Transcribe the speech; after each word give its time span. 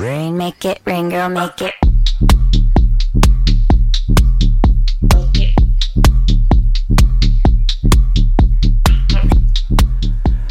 Rain, 0.00 0.36
make 0.36 0.64
it 0.64 0.80
rain, 0.86 1.08
girl, 1.10 1.30
make 1.30 1.60
it. 1.60 1.74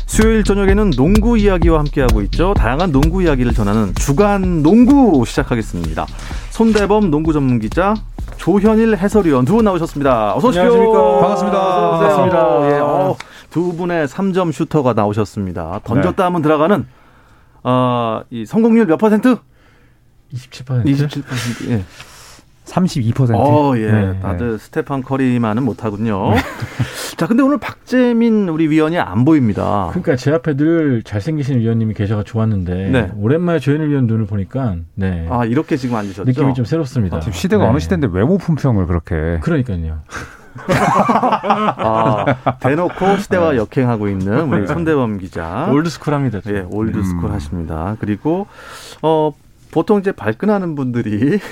수요일 0.06 0.44
저녁에는 0.44 0.92
농구 0.92 1.38
이야기와 1.38 1.80
함께하고 1.80 2.22
있죠. 2.24 2.54
다양한 2.56 2.92
농구 2.92 3.24
이야기를 3.24 3.54
전하는 3.54 3.94
주간 3.96 4.64
농구 4.64 5.24
시작하겠습니다. 5.26 6.06
손대범 6.50 7.10
농구 7.12 7.32
전문 7.32 7.60
기자, 7.60 7.94
조현일 8.38 8.98
해설위원 8.98 9.46
두 9.46 9.56
분 9.56 9.66
나오셨습니다. 9.66 10.36
어서 10.36 10.48
오십시오. 10.50 10.64
안녕하십니까. 10.64 11.20
반갑습니다. 11.20 11.90
반갑습니다. 11.92 12.76
예, 12.76 12.80
어, 12.80 13.16
두 13.50 13.76
분의 13.76 14.08
3점 14.08 14.52
슈터가 14.52 14.94
나오셨습니다. 14.94 15.82
던졌다 15.84 16.26
하면 16.26 16.42
들어가는 16.42 16.86
어, 17.64 18.22
이 18.30 18.46
성공률 18.46 18.86
몇 18.86 18.98
퍼센트? 18.98 19.38
27%? 20.34 20.86
27%. 20.86 21.72
예. 21.72 21.84
32%. 22.66 23.32
어, 23.36 23.78
예. 23.78 23.92
네, 23.92 24.20
다들 24.20 24.60
스테판 24.60 25.02
커리만은 25.02 25.64
못하군요. 25.64 26.34
자, 27.18 27.28
근데 27.28 27.44
오늘 27.44 27.58
박재민 27.58 28.48
우리 28.48 28.70
위원이 28.70 28.98
안 28.98 29.26
보입니다. 29.26 29.88
그러니까 29.90 30.16
제 30.16 30.32
앞에 30.32 30.56
늘 30.56 31.04
잘생기신 31.04 31.60
위원님이 31.60 31.94
계셔가 31.94 32.24
좋았는데 32.24 32.90
네. 32.92 33.12
오랜만에 33.18 33.60
조현일 33.60 33.90
위원 33.90 34.08
눈을 34.08 34.26
보니까 34.26 34.78
네. 34.96 35.28
아, 35.30 35.44
이렇게 35.46 35.76
지금 35.76 35.96
앉으셨죠? 35.98 36.24
느낌이 36.24 36.54
좀 36.54 36.64
새롭습니다. 36.64 37.20
지금 37.20 37.34
시대가 37.34 37.64
네. 37.64 37.70
어느 37.72 37.80
시대인데 37.80 38.08
외모 38.12 38.38
품평을 38.38 38.86
그렇게 38.86 39.40
그러니까요. 39.42 40.02
아, 41.78 42.26
대놓고 42.60 43.18
시대와 43.18 43.56
역행하고 43.56 44.08
있는 44.08 44.52
우리 44.52 44.68
손대범 44.68 45.18
기자. 45.18 45.68
old 45.72 45.84
school합니다. 45.84 46.42
예, 46.48 46.66
old 46.70 46.88
school 46.88 47.26
음. 47.26 47.32
하십니다. 47.32 47.96
그리고 48.00 48.48
어 49.02 49.32
보통 49.72 50.00
이제 50.00 50.12
발끈하는 50.12 50.76
분들이 50.76 51.40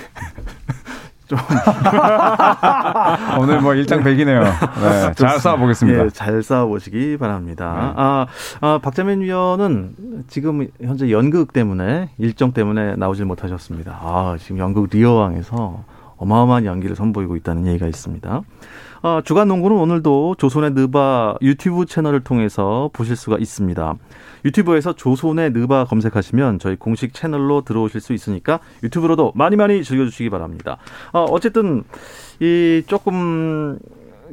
오늘 3.39 3.61
뭐 3.61 3.73
일장백이네요. 3.73 4.43
네, 4.43 5.13
잘 5.15 5.39
싸워보겠습니다. 5.39 6.05
예, 6.05 6.09
잘 6.09 6.41
싸워보시기 6.41 7.17
바랍니다. 7.17 7.93
아, 7.97 8.27
아, 8.61 8.79
박재민 8.81 9.21
위원은 9.21 10.23
지금 10.27 10.67
현재 10.81 11.11
연극 11.11 11.51
때문에 11.51 12.11
일정 12.17 12.53
때문에 12.53 12.95
나오질 12.95 13.25
못하셨습니다. 13.25 13.99
아, 14.01 14.37
지금 14.39 14.59
연극 14.59 14.87
리어왕에서 14.89 15.83
어마어마한 16.17 16.65
연기를 16.65 16.95
선보이고 16.95 17.35
있다는 17.35 17.67
얘기가 17.67 17.87
있습니다. 17.87 18.41
아, 19.01 19.21
주간 19.23 19.47
농구는 19.47 19.77
오늘도 19.77 20.35
조선의 20.37 20.71
느바 20.71 21.37
유튜브 21.41 21.85
채널을 21.85 22.21
통해서 22.21 22.89
보실 22.93 23.15
수가 23.15 23.37
있습니다. 23.37 23.95
유튜브에서 24.45 24.93
조선의 24.93 25.51
느바 25.51 25.85
검색하시면 25.85 26.59
저희 26.59 26.75
공식 26.75 27.13
채널로 27.13 27.61
들어오실 27.61 28.01
수 28.01 28.13
있으니까 28.13 28.59
유튜브로도 28.83 29.33
많이 29.35 29.55
많이 29.55 29.83
즐겨주시기 29.83 30.29
바랍니다. 30.29 30.77
어, 31.11 31.23
어쨌든 31.25 31.83
이 32.39 32.83
조금 32.87 33.77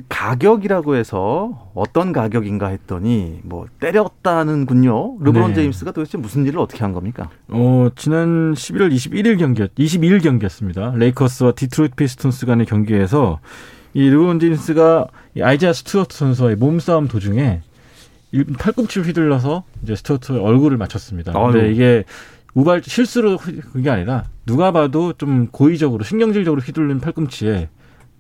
가격이라고 0.09 0.97
해서 0.97 1.71
어떤 1.75 2.13
가격인가 2.13 2.69
했더니 2.69 3.41
뭐 3.45 3.67
때렸다는군요. 3.81 5.19
르브론 5.21 5.49
네. 5.49 5.55
제임스가 5.55 5.93
도대체 5.93 6.19
무슨 6.19 6.47
일을 6.47 6.59
어떻게 6.59 6.81
한 6.83 6.93
겁니까? 6.93 7.31
어, 7.49 7.89
지난 7.95 8.55
11월 8.55 8.93
21일 8.93 9.39
경기였, 9.39 9.75
22일 9.77 10.23
경기였습니다. 10.23 10.95
레이커스와 10.97 11.53
디트로이트 11.53 11.95
피스톤스 11.95 12.47
간의 12.47 12.67
경기에서 12.67 13.39
이 13.95 14.09
르브론 14.09 14.41
제임스가 14.41 15.07
이 15.37 15.43
아이제아 15.43 15.73
스튜어트 15.73 16.17
선수와의 16.17 16.57
몸싸움 16.57 17.09
도중에 17.09 17.61
일- 18.33 18.45
팔꿈치를 18.59 19.07
휘둘러서 19.07 19.65
이제 19.83 19.95
스튜어트의 19.95 20.41
얼굴을 20.41 20.77
맞췄습니다. 20.77 21.33
근데. 21.33 21.71
이게 21.71 22.05
우발 22.55 22.83
실수로 22.85 23.37
휘- 23.37 23.61
그게 23.61 23.91
아니라 23.91 24.25
누가 24.47 24.73
봐도 24.73 25.13
좀 25.13 25.49
고의적으로 25.49 26.05
신경질적으로 26.05 26.61
휘둘린 26.61 27.01
팔꿈치에 27.01 27.69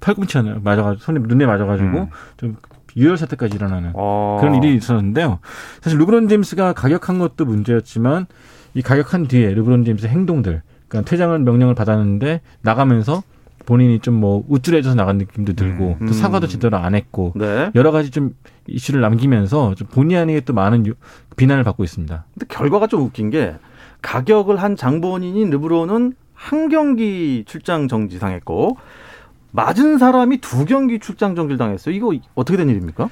팔꿈치 0.00 0.36
하나 0.38 0.58
맞아가지고 0.62 1.02
손에 1.04 1.20
눈에 1.20 1.46
맞아가지고 1.46 1.88
음. 1.88 2.06
좀 2.36 2.56
유혈 2.96 3.16
사태까지 3.16 3.56
일어나는 3.56 3.90
어. 3.94 4.38
그런 4.40 4.54
일이 4.62 4.74
있었는데요. 4.76 5.40
사실 5.80 5.98
르브론 5.98 6.28
제임스가 6.28 6.74
가격한 6.74 7.18
것도 7.18 7.44
문제였지만 7.44 8.26
이 8.74 8.82
가격한 8.82 9.26
뒤에 9.26 9.52
르브론 9.54 9.84
제임스의 9.84 10.10
행동들, 10.12 10.62
그러니까 10.88 11.10
퇴장을 11.10 11.36
명령을 11.40 11.74
받았는데 11.74 12.40
나가면서 12.62 13.22
본인이 13.66 13.98
좀 14.00 14.14
뭐 14.14 14.44
우쭐해져서 14.48 14.94
나간 14.94 15.18
느낌도 15.18 15.54
들고 15.54 15.98
음. 16.00 16.06
또 16.06 16.12
사과도 16.12 16.46
제대로 16.46 16.76
안 16.76 16.94
했고 16.94 17.32
네. 17.34 17.70
여러 17.74 17.90
가지 17.90 18.10
좀 18.10 18.34
이슈를 18.66 19.00
남기면서 19.00 19.74
좀 19.74 19.88
본의 19.88 20.16
아니게 20.18 20.40
또 20.40 20.52
많은 20.52 20.86
유- 20.86 20.94
비난을 21.36 21.64
받고 21.64 21.82
있습니다. 21.84 22.24
근데 22.32 22.46
결과가 22.48 22.86
좀 22.86 23.02
웃긴 23.02 23.30
게 23.30 23.54
가격을 24.02 24.56
한 24.56 24.76
장본인인 24.76 25.50
르브론은 25.50 26.12
한 26.34 26.68
경기 26.68 27.44
출장 27.46 27.88
정지 27.88 28.18
당했고 28.18 28.76
맞은 29.50 29.98
사람이 29.98 30.38
두 30.38 30.64
경기 30.64 30.98
출장 30.98 31.34
정지를 31.34 31.58
당했어요. 31.58 31.94
이거 31.94 32.12
어떻게 32.34 32.56
된 32.56 32.68
일입니까? 32.68 33.08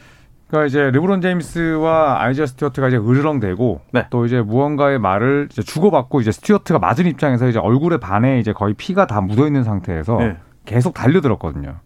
그러니까 0.53 0.67
이제 0.67 0.91
르브론 0.91 1.23
제임스와 1.23 2.21
아이제아 2.21 2.45
스튜어트가 2.45 2.89
이제 2.89 2.99
으르렁대고 2.99 3.81
네. 3.93 4.07
또 4.11 4.27
이제 4.27 4.43
무언가의 4.43 4.99
말을 4.99 5.49
이제 5.51 5.63
주고받고 5.63 6.21
이제 6.21 6.31
스튜어트가 6.31 6.79
맞은 6.79 7.07
입장에서 7.07 7.49
이제 7.49 7.59
얼굴에 7.59 7.97
반에 7.97 8.39
이제 8.39 8.53
거의 8.53 8.75
피가 8.75 9.07
다 9.07 9.23
묻어 9.23 9.47
있는 9.47 9.65
상태에서 9.65 10.19
네. 10.19 10.37
계속 10.67 10.93
달려들었거든요. 10.93 11.77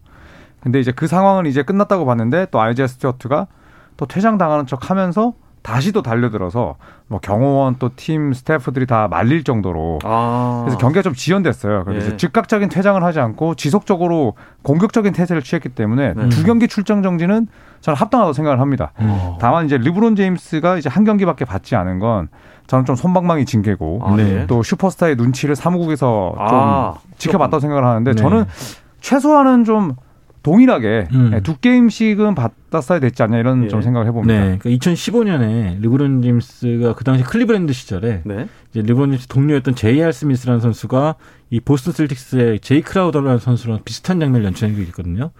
근데 0.59 0.81
이제 0.81 0.91
그 0.91 1.07
상황은 1.07 1.45
이제 1.45 1.63
끝났다고 1.63 2.05
봤는데 2.05 2.47
또 2.51 2.59
아이자 2.59 2.87
스튜어트가 2.87 3.47
또 3.95 4.05
퇴장 4.05 4.37
당하는 4.37 4.65
척 4.65 4.89
하면서 4.89 5.33
다시 5.67 5.91
또 5.91 6.01
달려들어서 6.01 6.75
뭐 7.09 7.19
경호원 7.19 7.75
또 7.77 7.89
팀 7.97 8.31
스태프들이 8.31 8.85
다 8.85 9.09
말릴 9.09 9.43
정도로 9.43 9.99
아. 10.05 10.61
그래서 10.63 10.77
경기가 10.77 11.01
좀 11.01 11.13
지연됐어요. 11.13 11.83
그래서 11.83 12.13
예. 12.13 12.17
즉각적인 12.17 12.69
퇴장을 12.69 13.03
하지 13.03 13.19
않고 13.19 13.55
지속적으로 13.55 14.35
공격적인 14.61 15.11
태세를 15.11 15.41
취했기 15.41 15.67
때문에 15.69 16.13
네. 16.13 16.29
두 16.29 16.45
경기 16.45 16.69
출장 16.69 17.03
정지는 17.03 17.47
저는 17.81 17.97
합당하다고 17.97 18.31
생각을 18.31 18.61
합니다. 18.61 18.93
어. 18.97 19.37
다만 19.41 19.65
이제 19.65 19.77
르브론 19.77 20.15
제임스가 20.15 20.77
이제 20.77 20.87
한 20.87 21.03
경기밖에 21.03 21.43
받지 21.43 21.75
않은 21.75 21.99
건 21.99 22.29
저는 22.67 22.85
좀 22.85 22.95
손방망이 22.95 23.43
징계고 23.43 23.99
아, 24.05 24.15
네. 24.15 24.47
또 24.47 24.63
슈퍼스타의 24.63 25.17
눈치를 25.17 25.57
사무국에서 25.57 26.31
좀 26.33 26.43
아, 26.57 26.93
지켜봤다고 27.17 27.59
생각을 27.59 27.83
하는데 27.85 28.13
네. 28.13 28.15
저는 28.15 28.45
최소한은 29.01 29.65
좀 29.65 29.95
동일하게 30.43 31.07
음. 31.13 31.29
네, 31.31 31.41
두 31.41 31.57
게임씩은 31.57 32.35
받았어야 32.35 32.99
됐지 32.99 33.21
않냐 33.23 33.37
이런 33.37 33.65
예. 33.65 33.67
좀 33.67 33.81
생각을 33.81 34.07
해봅니다. 34.07 34.33
네, 34.33 34.57
그러니까 34.59 34.69
2015년에 34.69 35.81
르브론 35.81 36.21
제임스가 36.21 36.95
그 36.95 37.03
당시 37.03 37.23
클리브랜드 37.23 37.73
시절에 37.73 38.21
네. 38.23 38.47
이제 38.69 38.81
르브론 38.81 39.11
제임스 39.11 39.27
동료였던 39.27 39.75
제이알 39.75 40.13
스미스라는 40.13 40.61
선수가 40.61 41.15
이 41.49 41.59
보스턴 41.59 41.93
셀틱스의 41.93 42.59
제이 42.59 42.81
크라우더라는 42.81 43.39
선수랑 43.39 43.79
비슷한 43.83 44.19
장면을 44.19 44.45
연출한 44.45 44.75
게 44.75 44.83
있거든요. 44.83 45.31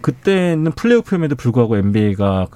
그때는 0.00 0.72
플레이오프임에도 0.72 1.36
불구하고 1.36 1.76
NBA가 1.76 2.46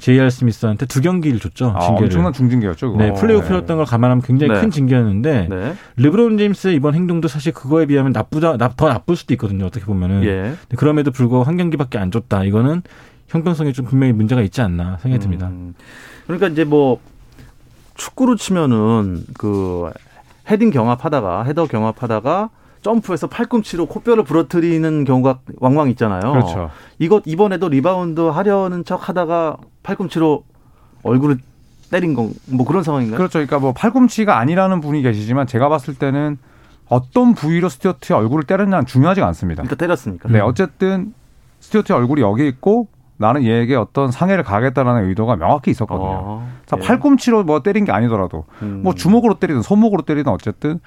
제이알 0.00 0.30
스미스한테 0.30 0.86
두 0.86 1.00
경기를 1.00 1.38
줬죠. 1.38 1.72
아, 1.76 1.80
징계를. 1.80 2.06
엄청난 2.06 2.32
중징계였죠. 2.32 2.92
그거. 2.92 3.04
네, 3.04 3.12
플레이오프였던 3.12 3.76
걸 3.76 3.84
감안하면 3.86 4.22
굉장히 4.22 4.54
네. 4.54 4.60
큰 4.60 4.70
징계였는데 4.70 5.46
네. 5.48 5.74
르브론 5.96 6.38
제임스의 6.38 6.74
이번 6.74 6.94
행동도 6.94 7.28
사실 7.28 7.52
그거에 7.52 7.86
비하면 7.86 8.12
나쁘다, 8.12 8.56
나- 8.56 8.70
더 8.76 8.88
나쁠 8.88 9.14
수도 9.16 9.34
있거든요. 9.34 9.66
어떻게 9.66 9.84
보면은. 9.84 10.24
예. 10.24 10.54
그럼에도 10.76 11.10
불구하고 11.10 11.44
한 11.44 11.56
경기밖에 11.56 11.98
안 11.98 12.10
줬다. 12.10 12.44
이거는 12.44 12.82
형평성에 13.28 13.72
좀 13.72 13.84
분명히 13.84 14.12
문제가 14.12 14.40
있지 14.40 14.60
않나 14.62 14.96
생각이 15.02 15.22
듭니다. 15.22 15.48
음, 15.48 15.74
그러니까 16.26 16.48
이제 16.48 16.64
뭐 16.64 16.98
축구로 17.94 18.36
치면은 18.36 19.24
그 19.38 19.90
헤딩 20.50 20.70
경합하다가 20.70 21.44
헤더 21.44 21.66
경합하다가 21.66 22.48
점프해서 22.82 23.26
팔꿈치로 23.26 23.86
코뼈를 23.86 24.24
부러뜨리는 24.24 25.04
경우가 25.04 25.40
왕왕 25.58 25.90
있잖아요. 25.90 26.20
그렇죠. 26.32 26.70
이것 26.98 27.22
이번에도 27.26 27.68
리바운드 27.68 28.20
하려는 28.20 28.84
척 28.84 29.08
하다가 29.08 29.58
팔꿈치로 29.82 30.44
얼굴을 31.02 31.38
때린 31.90 32.14
건 32.14 32.32
뭐 32.46 32.64
그런 32.66 32.82
상황인가요? 32.82 33.16
그렇죠. 33.18 33.34
그러니까 33.34 33.58
뭐 33.58 33.72
팔꿈치가 33.72 34.38
아니라는 34.38 34.80
분이 34.80 35.02
계시지만 35.02 35.46
제가 35.46 35.68
봤을 35.68 35.94
때는 35.94 36.38
어떤 36.88 37.34
부위로 37.34 37.68
스튜어트의 37.68 38.18
얼굴을 38.18 38.44
때렸냐는 38.44 38.86
중요하지가 38.86 39.26
않습니다. 39.28 39.62
일단 39.62 39.78
때렸으니까. 39.78 40.28
네, 40.28 40.40
어쨌든 40.40 41.14
스튜어트의 41.60 41.96
얼굴이 41.98 42.20
여기 42.20 42.48
있고 42.48 42.88
나는 43.16 43.44
얘에게 43.44 43.76
어떤 43.76 44.10
상해를 44.10 44.42
가하겠다라는 44.44 45.08
의도가 45.08 45.36
명확히 45.36 45.70
있었거든요. 45.70 46.08
어, 46.08 46.48
자, 46.66 46.76
예. 46.80 46.86
팔꿈치로 46.86 47.44
뭐 47.44 47.62
때린 47.62 47.84
게 47.84 47.92
아니더라도 47.92 48.44
음. 48.62 48.80
뭐 48.82 48.94
주먹으로 48.94 49.34
때리든 49.38 49.60
손목으로 49.62 50.02
때리든 50.02 50.32
어쨌든 50.32 50.80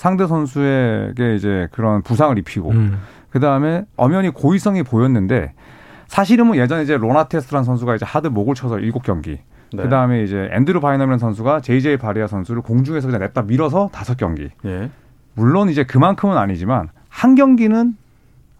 상대 0.00 0.26
선수에게 0.26 1.34
이제 1.36 1.68
그런 1.72 2.00
부상을 2.00 2.38
입히고 2.38 2.70
음. 2.70 2.98
그 3.28 3.38
다음에 3.38 3.84
엄연히 3.98 4.30
고의성이 4.30 4.82
보였는데 4.82 5.52
사실은 6.08 6.46
뭐 6.46 6.56
예전에 6.56 6.84
이제 6.84 6.96
론 6.96 7.07
아테스트라는 7.07 7.64
선수가 7.64 7.96
이제 7.96 8.06
하든 8.06 8.28
목을 8.28 8.54
쳐서 8.54 8.78
일곱 8.78 9.02
경기 9.02 9.40
네. 9.74 9.82
그 9.82 9.90
다음에 9.90 10.22
이제 10.22 10.48
앤드루 10.52 10.80
바이넘이란 10.80 11.18
선수가 11.18 11.60
제이제이 11.60 11.98
바레아 11.98 12.26
선수를 12.28 12.62
공중에서 12.62 13.08
그냥 13.08 13.20
냅다 13.20 13.42
밀어서 13.42 13.90
다섯 13.92 14.16
경기 14.16 14.48
예. 14.64 14.88
물론 15.34 15.68
이제 15.68 15.84
그만큼은 15.84 16.38
아니지만 16.38 16.88
한 17.10 17.34
경기는 17.34 17.94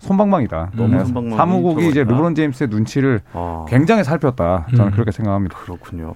손방망이다. 0.01 0.73
너무 0.77 0.95
네, 0.95 1.05
손방망이 1.07 1.37
사무국이 1.39 1.89
이제. 1.89 2.05
르브론 2.05 2.35
제임스의 2.35 2.69
눈치를 2.69 3.23
아. 3.33 3.65
굉장히 3.67 4.05
살폈다. 4.05 4.67
저는 4.77 4.89
음. 4.89 4.91
그렇게 4.93 5.11
생각합니다. 5.11 5.57
그렇군요. 5.57 6.15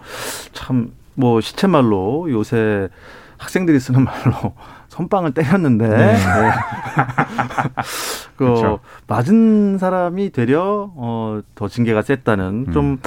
참 0.53 0.91
뭐 1.15 1.41
시체말로 1.41 2.31
요새 2.31 2.88
학생들이 3.39 3.81
쓰는 3.81 4.05
말로 4.05 4.55
선빵을 4.89 5.33
때렸는데 5.33 5.89
네. 5.89 5.97
네. 5.97 6.17
그 8.37 8.45
그렇죠. 8.45 8.81
맞은 9.07 9.79
사람이 9.79 10.31
되려 10.31 10.93
어, 10.97 11.41
더 11.55 11.69
징계가 11.69 12.03
셌다는 12.03 12.67
음. 12.69 12.73
좀 12.73 12.99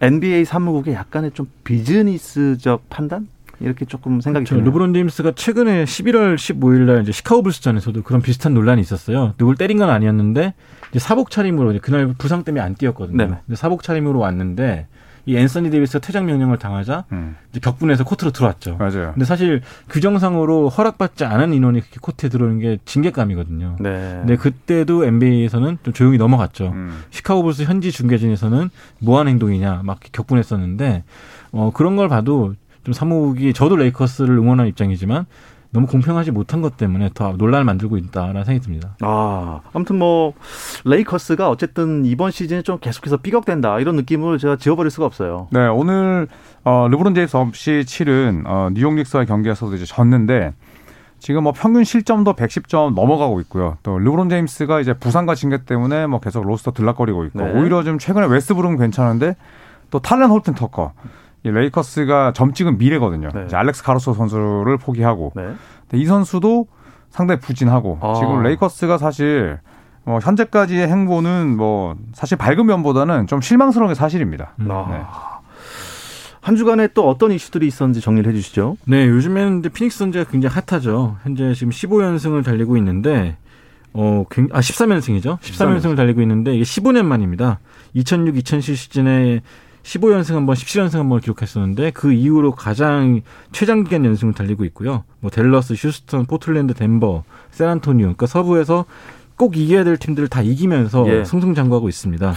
NBA 0.00 0.44
사무국의 0.44 0.94
약간의 0.94 1.32
좀 1.32 1.50
비즈니스적 1.64 2.88
판단 2.88 3.28
이렇게 3.60 3.84
조금 3.84 4.20
생각이 4.20 4.46
저 4.46 4.54
드네요. 4.54 4.64
르브론 4.66 4.94
제임스가 4.94 5.32
최근에 5.32 5.84
11월 5.84 6.36
15일 6.36 6.86
날 6.86 7.02
이제 7.02 7.12
시카고 7.12 7.42
불스전에서도 7.42 8.02
그런 8.02 8.22
비슷한 8.22 8.54
논란이 8.54 8.80
있었어요. 8.80 9.34
누굴 9.36 9.56
때린 9.56 9.78
건 9.78 9.90
아니었는데 9.90 10.54
사복 10.96 11.30
차림으로 11.30 11.72
이제 11.72 11.78
그날 11.78 12.14
부상 12.16 12.42
때문에 12.42 12.62
안 12.62 12.74
뛰었거든요. 12.74 13.18
네네. 13.18 13.36
근데 13.46 13.56
사복 13.56 13.82
차림으로 13.82 14.18
왔는데 14.18 14.86
이 15.26 15.36
앤서니 15.36 15.70
데이비스가 15.70 15.98
퇴장 16.00 16.26
명령을 16.26 16.58
당하자 16.58 17.04
음, 17.12 17.36
이제 17.50 17.60
격분해서 17.60 18.04
코트로 18.04 18.30
들어왔죠. 18.30 18.76
맞아요. 18.78 19.12
근데 19.12 19.24
사실 19.24 19.60
규정상으로 19.88 20.68
허락받지 20.68 21.24
않은 21.24 21.52
인원이 21.52 21.80
그렇게 21.80 21.98
코트에 22.00 22.28
들어오는 22.28 22.58
게 22.58 22.78
징계감이거든요. 22.84 23.76
네. 23.80 24.18
근데 24.20 24.36
그때도 24.36 25.04
NBA에서는 25.04 25.78
좀 25.82 25.92
조용히 25.92 26.18
넘어갔죠. 26.18 26.68
음. 26.68 27.04
시카고 27.10 27.42
불스 27.42 27.62
현지 27.64 27.92
중계진에서는 27.92 28.70
뭐한 29.00 29.28
행동이냐 29.28 29.82
막 29.84 30.00
격분했었는데 30.12 31.04
어 31.52 31.70
그런 31.74 31.96
걸 31.96 32.08
봐도 32.08 32.54
좀 32.84 32.94
사무국이 32.94 33.52
저도 33.52 33.76
레이커스를 33.76 34.36
응원하는 34.38 34.68
입장이지만 34.70 35.26
너무 35.72 35.86
공평하지 35.86 36.32
못한 36.32 36.62
것 36.62 36.76
때문에 36.76 37.10
더 37.14 37.32
논란을 37.32 37.64
만들고 37.64 37.96
있다라는 37.96 38.44
생각이 38.44 38.64
듭니다. 38.64 38.96
아, 39.00 39.60
아무튼 39.72 39.98
뭐 39.98 40.32
레이커스가 40.84 41.48
어쨌든 41.48 42.04
이번 42.04 42.32
시즌에 42.32 42.62
좀 42.62 42.78
계속해서 42.78 43.18
삐걱된다 43.18 43.78
이런 43.78 43.94
느낌을 43.96 44.38
제가 44.38 44.56
지워버릴 44.56 44.90
수가 44.90 45.06
없어요. 45.06 45.48
네, 45.52 45.66
오늘 45.68 46.26
어, 46.64 46.88
르브론 46.90 47.14
제임스 47.14 47.36
없이 47.36 47.84
치른 47.86 48.44
어, 48.46 48.70
뉴욕 48.72 48.94
닉스와의 48.94 49.26
경기에서도 49.26 49.76
이제 49.76 49.84
졌는데 49.84 50.54
지금 51.20 51.44
뭐 51.44 51.52
평균 51.52 51.84
실점도 51.84 52.32
110점 52.32 52.94
넘어가고 52.94 53.40
있고요. 53.42 53.76
또 53.84 53.98
르브론 53.98 54.28
제임스가 54.28 54.80
이제 54.80 54.92
부상과 54.94 55.36
징계 55.36 55.58
때문에 55.64 56.06
뭐 56.08 56.18
계속 56.18 56.44
로스터 56.44 56.72
들락거리고 56.72 57.26
있고 57.26 57.44
네. 57.44 57.52
오히려 57.52 57.84
좀 57.84 57.98
최근에 57.98 58.26
웨스트브룩은 58.26 58.76
괜찮은데 58.76 59.36
또 59.90 60.00
탈렌 60.00 60.30
홀튼 60.30 60.54
터커 60.54 60.92
이 61.04 61.29
레이커스가 61.42 62.32
점 62.34 62.52
찍은 62.52 62.78
미래거든요. 62.78 63.28
네. 63.34 63.44
이제 63.46 63.56
알렉스 63.56 63.82
카로소 63.82 64.12
선수를 64.14 64.76
포기하고 64.78 65.32
네. 65.34 65.42
근데 65.88 66.02
이 66.02 66.06
선수도 66.06 66.66
상당히 67.08 67.40
부진하고 67.40 67.98
아. 68.00 68.14
지금 68.14 68.42
레이커스가 68.42 68.98
사실 68.98 69.58
뭐 70.04 70.18
현재까지의 70.20 70.88
행보는 70.88 71.56
뭐 71.56 71.96
사실 72.12 72.36
밝은 72.38 72.66
면보다는 72.66 73.26
좀 73.26 73.40
실망스러운 73.40 73.88
게 73.88 73.94
사실입니다. 73.94 74.52
아. 74.68 74.86
네. 74.90 75.00
한 76.42 76.56
주간에 76.56 76.88
또 76.94 77.08
어떤 77.08 77.32
이슈들이 77.32 77.66
있었는지 77.66 78.00
정리를 78.00 78.30
해주시죠. 78.32 78.78
네, 78.86 79.06
요즘에는 79.06 79.58
이제 79.58 79.68
피닉스 79.68 79.98
선제가 79.98 80.30
굉장히 80.30 80.54
핫하죠. 80.54 81.16
현재 81.22 81.52
지금 81.52 81.70
15연승을 81.70 82.42
달리고 82.44 82.76
있는데 82.78 83.36
어, 83.92 84.24
굉- 84.30 84.48
아 84.52 84.60
13연승이죠. 84.60 85.38
13연승을 85.40 85.96
달리고 85.96 86.22
있는데 86.22 86.54
이게 86.54 86.62
15년 86.62 87.04
만입니다. 87.04 87.58
2006, 87.92 88.36
2007 88.38 88.76
시즌에 88.76 89.40
15연승 89.82 90.34
한 90.34 90.46
번, 90.46 90.54
17연승 90.56 90.98
한 90.98 91.08
번 91.08 91.20
기록했었는데 91.20 91.90
그 91.92 92.12
이후로 92.12 92.52
가장 92.52 93.22
최장 93.52 93.84
기간 93.84 94.04
연승을 94.04 94.34
달리고 94.34 94.64
있고요. 94.66 95.04
뭐 95.20 95.30
댈러스, 95.30 95.74
휴스턴, 95.76 96.26
포틀랜드, 96.26 96.74
덴버, 96.74 97.24
샌안토니오. 97.52 98.02
그러니까 98.04 98.26
서부에서 98.26 98.84
꼭 99.36 99.56
이겨야 99.56 99.84
될 99.84 99.96
팀들을 99.96 100.28
다 100.28 100.42
이기면서 100.42 101.08
예. 101.08 101.24
승승장구하고 101.24 101.88
있습니다. 101.88 102.34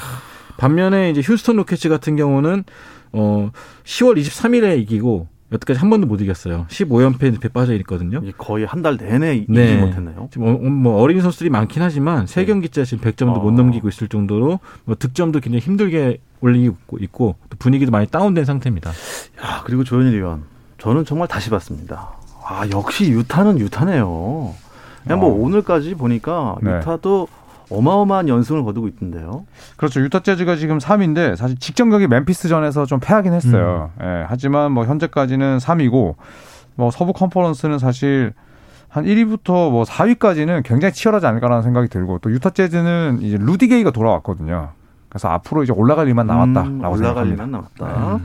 반면에 0.58 1.10
이제 1.12 1.22
휴스턴 1.22 1.58
로켓츠 1.58 1.90
같은 1.90 2.16
경우는 2.16 2.64
어 3.12 3.52
10월 3.84 4.18
23일에 4.20 4.80
이기고 4.82 5.28
여태까지 5.54 5.80
한 5.80 5.90
번도 5.90 6.08
못 6.08 6.20
이겼어요. 6.22 6.66
15연패 6.70 7.32
늪에 7.32 7.48
빠져 7.50 7.74
있거든요. 7.76 8.22
거의 8.38 8.66
한 8.66 8.82
달 8.84 8.98
내내 8.98 9.36
이기지 9.36 9.52
네. 9.52 9.78
못했네요. 9.78 10.28
지금 10.32 10.48
어, 10.48 10.58
뭐 10.58 11.02
어린 11.02 11.22
선수들이 11.22 11.50
많긴 11.50 11.82
하지만 11.82 12.28
세 12.28 12.44
경기째 12.46 12.84
지금 12.86 13.04
100점도 13.10 13.38
어. 13.38 13.40
못 13.40 13.52
넘기고 13.52 13.88
있을 13.88 14.08
정도로 14.10 14.60
뭐 14.84 14.96
득점도 14.96 15.40
굉장히 15.40 15.62
힘들게 15.62 16.18
올리고 16.42 16.98
있고 17.00 17.36
또 17.50 17.58
분위기도 17.58 17.92
많이 17.92 18.08
다운된 18.08 18.44
상태입니다. 18.46 18.90
야, 18.90 19.62
그리고 19.66 19.84
조현일 19.86 20.16
의원. 20.16 20.44
저는 20.80 21.06
정말 21.06 21.28
다시 21.30 21.50
봤습니다. 21.50 22.10
아, 22.46 22.68
역시 22.72 23.10
유타는 23.12 23.60
유타네요. 23.60 24.54
그냥 25.04 25.20
뭐 25.20 25.30
어. 25.30 25.34
오늘까지 25.34 25.96
보니까 25.96 26.56
네. 26.62 26.78
유타도 26.78 27.28
어마어마한 27.78 28.28
연승을 28.30 28.64
거두고 28.64 28.88
있던데요. 28.90 29.46
그렇죠. 29.78 30.02
유타 30.02 30.20
재즈가 30.20 30.56
지금 30.56 30.78
3위인데 30.78 31.36
사실 31.36 31.58
직전 31.58 31.90
경기 31.90 32.08
멤피스전에서 32.08 32.86
좀 32.86 33.00
패하긴 33.00 33.34
했어요. 33.34 33.92
예, 34.02 34.26
하지만 34.28 34.72
뭐 34.72 34.86
현재까지는 34.86 35.58
3위고 35.58 36.16
뭐 36.76 36.92
서부 36.92 37.14
컨퍼런스는 37.14 37.80
사실 37.80 38.34
한 38.90 39.06
1위부터 39.06 39.72
뭐 39.72 39.84
4위까지는 39.84 40.64
굉장히 40.64 40.94
치열하지 40.94 41.26
않을까라는 41.26 41.64
생각이 41.64 41.88
들고 41.88 42.20
또 42.20 42.32
유타 42.32 42.52
재즈는 42.52 43.20
이제 43.22 43.38
루디 43.40 43.68
게이가 43.68 43.92
돌아왔거든요. 43.92 44.70
그래서 45.10 45.30
앞으로 45.30 45.64
이제 45.64 45.74
올라갈 45.74 46.08
일만 46.08 46.28
남았다라고 46.28 46.70
음, 46.70 46.80
올라갈 46.82 46.98
생각합니다. 46.98 47.44
일만 47.44 47.52
남았다. 47.52 48.20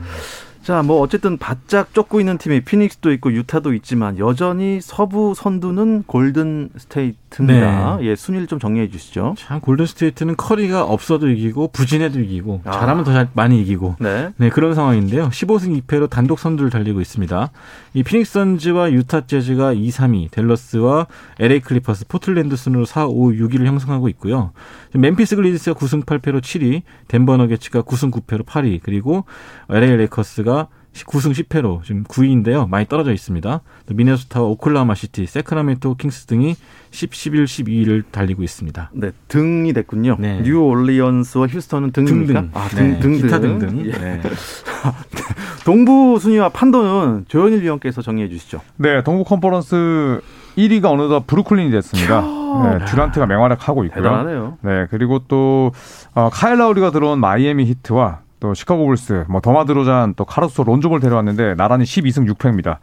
자, 0.63 0.83
뭐 0.83 0.99
어쨌든 0.99 1.37
바짝 1.37 1.93
쫓고 1.93 2.19
있는 2.19 2.37
팀이 2.37 2.61
피닉스도 2.61 3.11
있고 3.13 3.31
유타도 3.33 3.73
있지만 3.73 4.19
여전히 4.19 4.79
서부 4.81 5.33
선두는 5.35 6.03
골든 6.05 6.69
스테이트입니다. 6.77 7.99
예, 8.01 8.15
순위를 8.15 8.47
좀 8.47 8.59
정리해 8.59 8.89
주시죠. 8.89 9.35
참 9.37 9.61
골든 9.61 9.85
스테이트는 9.85 10.35
커리가 10.35 10.83
없어도 10.83 11.29
이기고 11.29 11.69
부진해도 11.69 12.19
이기고 12.19 12.61
아. 12.65 12.71
잘하면 12.71 13.03
더 13.03 13.13
잘, 13.13 13.29
많이 13.33 13.61
이기고 13.61 13.95
네. 13.99 14.31
네, 14.37 14.49
그런 14.49 14.75
상황인데요. 14.75 15.29
15승 15.29 15.81
2패로 15.81 16.09
단독 16.09 16.39
선두를 16.39 16.69
달리고 16.69 17.01
있습니다. 17.01 17.51
이 17.93 18.03
피닉스 18.03 18.33
선즈와 18.33 18.91
유타 18.91 19.25
재즈가 19.25 19.73
2, 19.73 19.89
3위, 19.89 20.29
댈러스와 20.31 21.07
LA 21.39 21.61
클리퍼스, 21.61 22.07
포틀랜드 22.07 22.55
순으로 22.55 22.85
4, 22.85 23.07
5, 23.07 23.29
6위를 23.31 23.65
형성하고 23.65 24.09
있고요. 24.09 24.51
멤피스 24.93 25.35
그리즐리스가 25.35 25.79
9승 25.79 26.05
8패로 26.05 26.41
7위, 26.41 26.81
덴버 27.07 27.37
너게츠가 27.37 27.83
9승 27.83 28.11
9패로 28.11 28.45
8위, 28.45 28.79
그리고 28.81 29.25
LA 29.69 29.97
레이커스가 29.97 30.58
9승 31.05 31.31
10패로 31.31 31.83
지금 31.83 32.03
9위인데요. 32.03 32.67
많이 32.69 32.87
떨어져 32.87 33.11
있습니다. 33.13 33.61
또 33.85 33.93
미네소타와 33.93 34.45
오클라호마 34.47 34.95
시티, 34.95 35.25
새크라멘토 35.25 35.95
킹스 35.95 36.25
등이 36.25 36.55
10, 36.91 37.13
11, 37.13 37.45
12위를 37.45 38.03
달리고 38.11 38.43
있습니다. 38.43 38.91
네, 38.93 39.11
등이 39.27 39.73
됐군요. 39.73 40.17
네. 40.19 40.41
뉴 40.43 40.59
올리언스와 40.61 41.47
휴스턴은 41.47 41.91
등입니까? 41.91 42.41
등등. 42.41 42.49
아, 42.53 42.67
등, 42.67 42.91
네, 42.91 42.99
등, 42.99 43.13
기타 43.13 43.39
등. 43.39 43.59
등등. 43.59 43.85
예. 43.85 43.91
네. 43.91 44.21
동부 45.65 46.17
순위와 46.19 46.49
판도는 46.49 47.25
조현일 47.27 47.61
위원께서 47.63 48.01
정리해 48.01 48.29
주시죠. 48.29 48.61
네, 48.77 49.03
동부 49.03 49.23
컨퍼런스 49.25 50.21
1위가 50.57 50.85
어느덧 50.91 51.27
브루클린이 51.27 51.71
됐습니다. 51.71 52.21
네, 52.21 52.85
듀란트가 52.85 53.25
맹활약하고 53.27 53.83
있고요. 53.85 54.03
대단하네요. 54.03 54.57
네, 54.61 54.87
그리고 54.89 55.19
또 55.27 55.71
어, 56.15 56.29
카일 56.31 56.57
라우리가 56.57 56.91
들어온 56.91 57.19
마이애미 57.19 57.65
히트와 57.65 58.19
또 58.39 58.53
시카고 58.53 58.85
불스, 58.85 59.25
뭐 59.27 59.41
더마 59.41 59.65
드로잔, 59.65 60.13
또 60.15 60.25
카르소 60.25 60.63
론조 60.63 60.86
볼 60.86 60.99
데려왔는데 60.99 61.55
나란히 61.55 61.83
12승 61.83 62.31
6패입니다. 62.33 62.77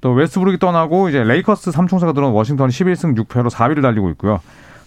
또 0.00 0.12
웨스트브룩이 0.12 0.58
떠나고 0.58 1.08
이제 1.08 1.22
레이커스 1.22 1.70
삼총사가 1.70 2.12
들어온 2.12 2.32
워싱턴이 2.32 2.70
11승 2.70 3.16
6패로 3.16 3.50
4위를 3.50 3.82
달리고 3.82 4.10
있고요. 4.10 4.40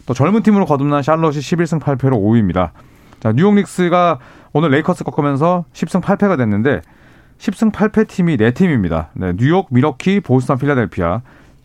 또 0.06 0.14
젊은 0.14 0.44
팀으로 0.44 0.66
거듭난 0.66 1.02
샬럿이 1.02 1.38
11승 1.38 1.80
8패로 1.80 2.12
5위입니다. 2.12 2.72
자, 3.22 3.32
뉴욕 3.32 3.56
닉스가 3.56 4.20
오늘 4.54 4.70
레이커스 4.72 5.04
꺾으면서 5.06 5.66
10승 5.74 6.02
8패가 6.02 6.38
됐는데 6.38 6.82
10승 7.40 7.72
8패 7.72 8.08
팀이 8.08 8.38
4팀입니다. 8.38 9.08
네, 9.14 9.34
뉴욕, 9.36 9.68
밀워키, 9.72 10.20
보스턴, 10.20 10.58
필라델피아. 10.58 11.22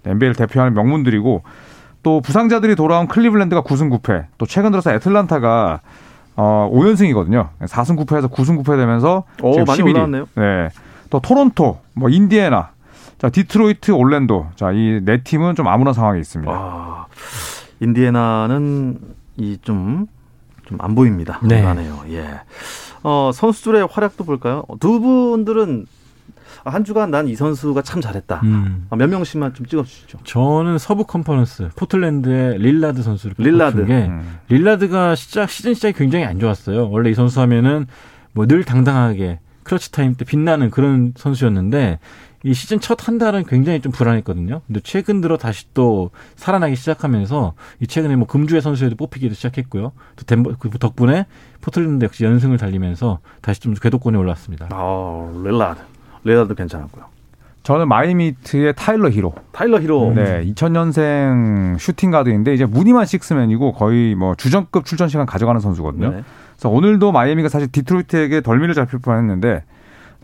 NBA를 0.07 0.35
대표하는 0.35 0.73
명문들이고 0.75 1.43
또 2.03 2.21
부상자들이 2.21 2.75
돌아온 2.77 3.07
클리블랜드가 3.09 3.63
9승 3.63 3.91
9패. 4.01 4.27
또 4.39 4.47
최근 4.47 4.71
들어서 4.71 4.93
애틀란타가 4.95 5.81
어 6.37 6.71
5연승이거든요. 6.73 7.49
4승 7.61 7.97
9패에서 8.05 8.31
9승 8.31 8.63
9패 8.63 8.77
되면서 8.77 9.25
오, 9.43 9.53
지금 9.53 9.65
많이 9.67 9.81
11위. 9.83 9.91
올라왔네요. 9.95 10.27
네. 10.37 10.69
또 11.11 11.21
토론토, 11.21 11.79
뭐 11.95 12.09
인디애나, 12.09 12.71
자 13.19 13.29
디트로이트, 13.31 13.91
올랜도. 13.91 14.47
자, 14.57 14.90
이 14.90 15.01
네 15.05 15.23
팀은 15.23 15.55
좀 15.57 15.67
암울한 15.69 15.93
상황에 15.95 16.21
있습니다. 16.21 16.53
아, 16.53 17.07
인디애나는 17.81 18.99
이 19.39 19.59
좀 19.63 20.07
좀 20.67 20.79
안 20.81 20.95
보입니다. 20.95 21.41
네. 21.43 21.61
불안해요. 21.61 22.05
예. 22.11 22.41
어, 23.03 23.31
선수들의 23.35 23.89
활약도 23.91 24.23
볼까요? 24.25 24.63
두 24.79 25.01
분들은 25.01 25.87
한 26.65 26.85
주간 26.85 27.11
난 27.11 27.27
이 27.29 27.37
선수가 27.37 27.83
참 27.83 28.01
잘했다. 28.01 28.41
음. 28.45 28.87
아, 28.91 28.97
몇 28.97 29.09
명씩만 29.09 29.55
좀 29.55 29.67
찍어주시죠. 29.67 30.19
저는 30.25 30.79
서부 30.79 31.05
컨퍼런스 31.05 31.71
포틀랜드의 31.77 32.59
릴라드 32.59 33.03
선수를 33.03 33.35
릴라드. 33.39 33.77
릴라드. 33.79 33.87
게 33.87 34.09
음. 34.09 34.39
릴라드가 34.49 35.15
시작 35.15 35.51
시즌 35.51 35.75
시작이 35.75 35.97
굉장히 35.97 36.25
안 36.25 36.39
좋았어요. 36.41 36.91
원래 36.91 37.11
이 37.11 37.15
선수 37.15 37.41
하면은 37.41 37.87
뭐 38.33 38.47
늘 38.47 38.65
당당하게 38.65 39.39
clutch 39.65 39.93
time 39.93 40.15
때 40.15 40.25
빛나는 40.25 40.71
그런 40.71 41.13
선수였는데 41.17 41.99
이 42.43 42.55
시즌 42.55 42.81
첫 42.81 43.07
한 43.07 43.19
달은 43.19 43.45
굉장히 43.45 43.81
좀 43.83 43.93
불안했거든요. 43.93 44.63
근데 44.67 44.81
최근 44.83 45.21
들어 45.21 45.37
다시 45.37 45.67
또 45.75 46.11
살아나기 46.37 46.75
시작하면서 46.75 47.53
이 47.81 47.87
최근에 47.87 48.17
뭐 48.17 48.27
금주의 48.27 48.63
선수에도 48.63 48.97
뽑히기도 48.97 49.35
시작했고요. 49.35 49.93
또 50.17 50.25
덴버 50.25 50.55
그 50.59 50.71
덕분에 50.71 51.27
포틀랜드 51.61 52.05
역시 52.07 52.25
연승을 52.25 52.57
달리면서 52.57 53.19
다시 53.43 53.61
좀 53.61 53.75
궤도권에 53.75 54.17
올랐습니다. 54.17 54.69
아, 54.73 55.31
릴라드. 55.45 55.81
릴라드 56.25 56.55
괜찮았고요. 56.55 57.05
저는 57.63 57.89
마이애미 57.89 58.32
히트의 58.32 58.75
타일러 58.75 59.11
히로. 59.11 59.35
타일러 59.53 59.81
히로. 59.81 60.13
네, 60.15 60.45
2000년생 60.47 61.79
슈팅 61.79 62.11
가드인데 62.11 62.55
이제 62.55 62.65
무늬만 62.65 63.05
식스맨이고 63.05 63.73
거의 63.75 64.15
뭐 64.15 64.35
주전급 64.35 64.87
출전 64.87 65.09
시간 65.09 65.27
가져가는 65.27 65.61
선수거든요. 65.61 66.11
네. 66.11 66.25
그래서 66.55 66.69
오늘도 66.71 67.13
마이애미가 67.13 67.49
사실 67.49 67.71
디트로이트에게 67.71 68.41
덜미를 68.41 68.75
잡힐 68.75 68.99
뻔했는데 68.99 69.63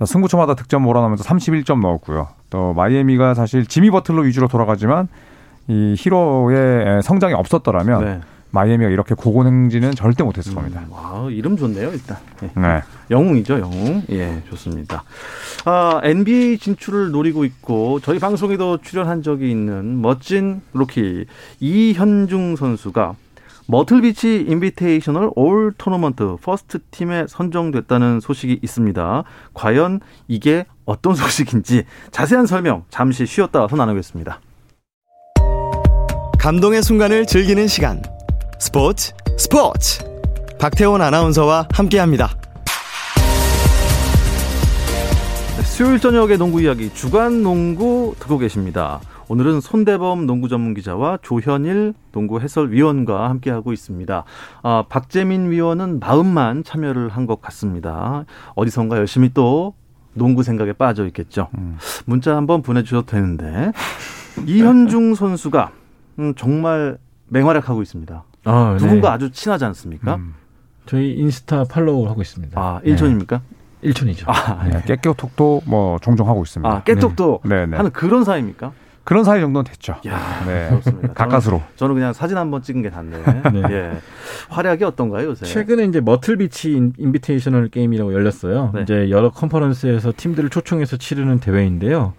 승부처마다 0.05 0.55
득점 0.55 0.83
몰아넣으면서 0.83 1.25
31점 1.25 1.81
넣었고요. 1.81 2.29
또 2.51 2.73
마이애미가 2.75 3.35
사실 3.35 3.67
지미 3.67 3.91
버틀러 3.91 4.23
위주로 4.23 4.49
돌아가지만 4.49 5.09
이 5.69 5.95
히로의 5.99 7.03
성장이 7.03 7.35
없었더라면 7.35 8.05
네. 8.05 8.21
마이애미가 8.57 8.91
이렇게 8.91 9.15
고공행진은 9.15 9.93
절대 9.93 10.25
못했을 10.25 10.55
겁니다. 10.55 10.81
음, 10.87 10.93
와, 10.93 11.29
이름 11.31 11.57
좋네요, 11.57 11.91
일단. 11.91 12.17
예. 12.43 12.51
네. 12.59 12.83
영웅이죠, 13.11 13.61
영웅. 13.61 14.03
예, 14.11 14.43
좋습니다. 14.49 15.05
아, 15.67 16.01
NBA 16.03 16.59
진출을 16.59 17.11
노리고 17.11 17.45
있고 17.45 18.01
저희 18.01 18.19
방송에도 18.19 18.79
출연한 18.79 19.23
적이 19.23 19.51
있는 19.51 20.01
멋진 20.01 20.63
루키 20.73 21.27
이현중 21.61 22.57
선수가 22.57 23.15
머틀비치 23.69 24.47
인비테이셔널 24.49 25.33
all 25.35 25.73
tournament 25.77 26.37
first 26.41 26.79
team에 26.91 27.27
선정됐다는 27.29 28.21
소식이 28.21 28.61
있습니다. 28.63 29.25
과연 29.55 30.01
이게 30.29 30.65
어떤 30.87 31.15
소식인지 31.17 31.85
자세한 32.11 32.47
설명 32.47 32.85
잠시 32.89 33.27
쉬었다 33.27 33.61
와서 33.61 33.77
나누겠습니다. 33.77 34.41
감동의 36.39 36.83
순간을 36.83 37.27
즐기는 37.27 37.67
시간. 37.67 38.01
스포츠 38.59 39.13
스포츠. 39.39 40.05
박태원 40.59 41.03
아나운서와 41.03 41.69
함께합니다. 41.73 42.31
네, 45.57 45.63
수요일 45.63 46.01
저녁의 46.01 46.39
농구 46.39 46.63
이야기 46.63 46.93
주간 46.95 47.43
농구 47.43 48.15
듣고 48.19 48.39
계십니다. 48.39 49.01
오늘은 49.29 49.61
손대범 49.61 50.27
농구 50.27 50.49
전문 50.49 50.73
기자와 50.75 51.19
조현일 51.21 51.95
농구 52.13 52.41
해설위원과 52.41 53.29
함께하고 53.29 53.73
있습니다. 53.73 54.25
아, 54.63 54.85
박재민 54.89 55.51
위원은 55.51 55.99
마음만 56.01 56.65
참여를 56.65 57.09
한 57.11 57.27
것 57.27 57.41
같습니다. 57.43 58.25
어디선가 58.55 58.97
열심히 58.97 59.31
또 59.35 59.75
농구 60.15 60.43
생각에 60.43 60.73
빠져 60.73 61.07
있겠죠. 61.09 61.49
음. 61.59 61.77
문자 62.07 62.37
한번 62.37 62.63
보내주셔도 62.63 63.05
되는데 63.07 63.73
이현중 64.47 65.15
선수가 65.15 65.73
음, 66.21 66.35
정말 66.37 66.97
맹활약하고 67.29 67.83
있습니다. 67.83 68.25
아, 68.47 68.77
두 68.79 68.87
분과 68.87 69.09
네. 69.11 69.15
아주 69.15 69.31
친하지 69.31 69.65
않습니까? 69.67 70.17
음. 70.17 70.35
저희 70.87 71.13
인스타 71.15 71.65
팔로우 71.65 72.07
하고 72.09 72.23
있습니다. 72.23 72.61
아, 72.61 72.81
일촌입니까? 72.85 73.41
일촌이죠. 73.83 74.27
아, 74.31 74.65
네, 74.69 74.83
깨톡도 74.87 75.63
뭐 75.67 75.99
종종 76.01 76.29
하고 76.29 76.43
있습니다. 76.43 76.69
아, 76.69 76.83
깨톡도 76.83 77.41
네, 77.45 77.67
네. 77.67 77.77
하는 77.77 77.91
그런 77.93 78.25
사이입니까? 78.25 78.73
그런 79.05 79.23
사이 79.23 79.41
정도는 79.41 79.65
됐죠. 79.71 79.95
야, 80.09 80.45
네. 80.47 80.69
그렇습니다. 80.69 81.13
가까스로. 81.13 81.59
저는, 81.59 81.77
저는 81.77 81.95
그냥 81.95 82.13
사진 82.13 82.37
한번 82.37 82.63
찍은 82.63 82.83
게 82.83 82.91
단데. 82.91 83.23
네. 83.53 83.63
예. 83.71 83.93
활약이 84.49 84.83
어떤가요, 84.83 85.29
요새? 85.29 85.47
최근에 85.47 85.85
이제 85.85 86.01
머틀비치 86.01 86.73
인- 86.73 86.93
인비테이셔널 86.99 87.69
게임이라고 87.69 88.13
열렸어요. 88.13 88.73
네. 88.75 88.83
이제 88.83 89.11
여러 89.11 89.31
컨퍼런스에서 89.31 90.13
팀들을 90.17 90.51
초청해서 90.51 90.97
치르는 90.97 91.39
대회인데요. 91.39 92.15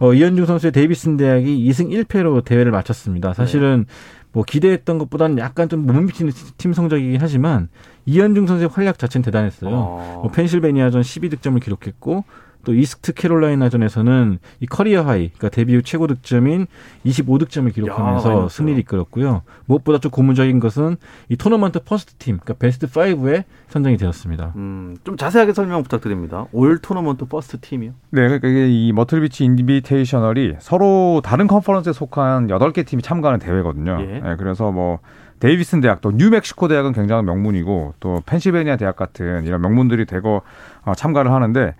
어, 0.00 0.12
이현중 0.14 0.46
선수의 0.46 0.72
데이비슨 0.72 1.16
대학이 1.16 1.64
2승 1.70 1.90
1패로 2.06 2.44
대회를 2.44 2.72
마쳤습니다. 2.72 3.34
사실은 3.34 3.86
뭐 4.32 4.44
기대했던 4.44 4.98
것보다는 4.98 5.38
약간 5.38 5.68
좀 5.68 5.86
못 5.86 5.92
미치는 6.00 6.32
팀 6.56 6.72
성적이긴 6.72 7.18
하지만 7.20 7.68
이현중 8.06 8.46
선수의 8.46 8.68
활약 8.72 8.98
자체는 8.98 9.24
대단했어요. 9.24 9.74
어. 9.74 10.20
뭐 10.22 10.30
펜실베니아전 10.32 11.02
12득점을 11.02 11.62
기록했고 11.62 12.24
또 12.64 12.74
이스트 12.74 13.12
캐롤라이나전에서는 13.12 14.38
이 14.60 14.66
career 14.66 15.02
high, 15.02 15.28
그러니까 15.28 15.48
데뷔 15.48 15.74
후 15.74 15.82
최고 15.82 16.06
득점인 16.06 16.66
25득점을 17.04 17.68
야, 17.68 17.72
기록하면서 17.72 18.36
많이 18.36 18.50
승리를 18.50 18.78
이끌었고요. 18.80 19.42
무엇보다 19.66 19.98
좀 19.98 20.10
고무적인 20.10 20.60
것은 20.60 20.96
이 21.28 21.36
토너먼트 21.36 21.84
first 21.84 22.14
team, 22.14 22.38
그러니까 22.38 22.54
베스트 22.54 22.86
5에 22.86 23.44
선정이 23.68 23.96
되었습니다. 23.96 24.52
음, 24.56 24.96
좀 25.04 25.16
자세하게 25.16 25.52
설명 25.52 25.82
부탁드립니다. 25.82 26.46
all 26.52 26.78
tournament 26.78 27.26
first 27.26 27.58
team이요? 27.60 27.92
네, 28.10 28.22
그러니까 28.28 28.48
이게 28.48 28.68
이 28.68 28.92
머틀비치 28.92 29.44
인비테이셔널이 29.44 30.56
서로 30.60 31.20
다른 31.24 31.46
컨퍼런스에 31.46 31.92
속한 31.92 32.48
8개 32.48 32.86
팀이 32.86 33.02
참가하는 33.02 33.38
대회거든요. 33.38 33.98
예. 34.00 34.20
네, 34.20 34.36
그래서 34.36 34.70
뭐 34.70 34.98
데이비슨 35.42 35.80
대학, 35.80 36.00
또 36.00 36.12
뉴멕시코 36.12 36.68
대학은 36.68 36.92
굉장한 36.92 37.24
명문이고 37.24 37.94
또 37.98 38.22
펜실베니아 38.26 38.76
대학 38.76 38.94
같은 38.94 39.44
이런 39.44 39.60
명문들이 39.60 40.04
대거 40.04 40.42
어, 40.84 40.94
참가를 40.94 41.32
하는데 41.32 41.74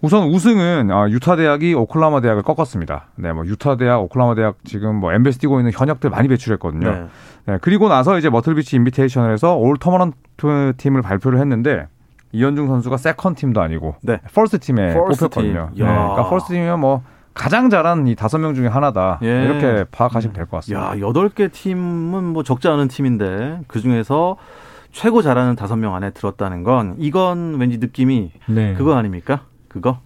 우선 0.00 0.28
우승은 0.28 0.90
어, 0.92 1.08
유타 1.08 1.34
대학이 1.34 1.74
오클라호마 1.74 2.20
대학을 2.20 2.42
꺾었습니다. 2.44 3.06
네, 3.16 3.32
뭐 3.32 3.44
유타 3.46 3.76
대학, 3.76 4.00
오클라호마 4.02 4.36
대학 4.36 4.56
지금 4.64 4.94
뭐 4.96 5.12
NBA에서 5.12 5.38
뛰고 5.38 5.58
있는 5.58 5.72
현역들 5.74 6.08
많이 6.10 6.28
배출했거든요. 6.28 6.88
네. 6.90 7.06
네, 7.46 7.58
그리고 7.60 7.88
나서 7.88 8.16
이제 8.16 8.30
머틀비치 8.30 8.76
인비테이셔널에서 8.76 9.56
all 9.56 9.76
tournament 9.78 10.74
team을 10.76 11.02
발표를 11.02 11.40
했는데 11.40 11.88
이현중 12.30 12.68
선수가 12.68 12.96
second 12.96 13.34
team도 13.34 13.60
아니고 13.60 13.96
네. 14.02 14.20
first 14.32 14.60
team에 14.60 14.94
first 14.94 15.24
뽑혔거든요. 15.28 15.70
팀. 15.74 15.84
네, 15.84 15.90
야. 15.90 15.94
그러니까 15.94 16.28
first 16.30 16.52
team이면 16.52 16.78
뭐 16.78 17.02
가장 17.34 17.68
잘한 17.68 18.06
이 18.06 18.14
다섯 18.14 18.38
명 18.38 18.54
중에 18.54 18.66
하나다 18.68 19.18
예. 19.22 19.44
이렇게 19.44 19.84
파악하시면 19.90 20.32
될 20.34 20.46
것 20.46 20.58
같습니다. 20.58 20.90
야, 20.96 21.00
여덟 21.00 21.28
개 21.28 21.48
팀은 21.48 22.22
뭐 22.24 22.42
적지 22.44 22.68
않은 22.68 22.86
팀인데 22.88 23.60
그 23.66 23.80
중에서 23.80 24.36
최고 24.92 25.22
잘하는 25.22 25.56
다섯 25.56 25.74
명 25.76 25.94
안에 25.96 26.10
들었다는 26.10 26.62
건 26.62 26.94
이건 26.98 27.56
왠지 27.58 27.78
느낌이 27.78 28.30
네. 28.46 28.74
그거 28.74 28.94
아닙니까? 28.96 29.42
그거? 29.68 30.00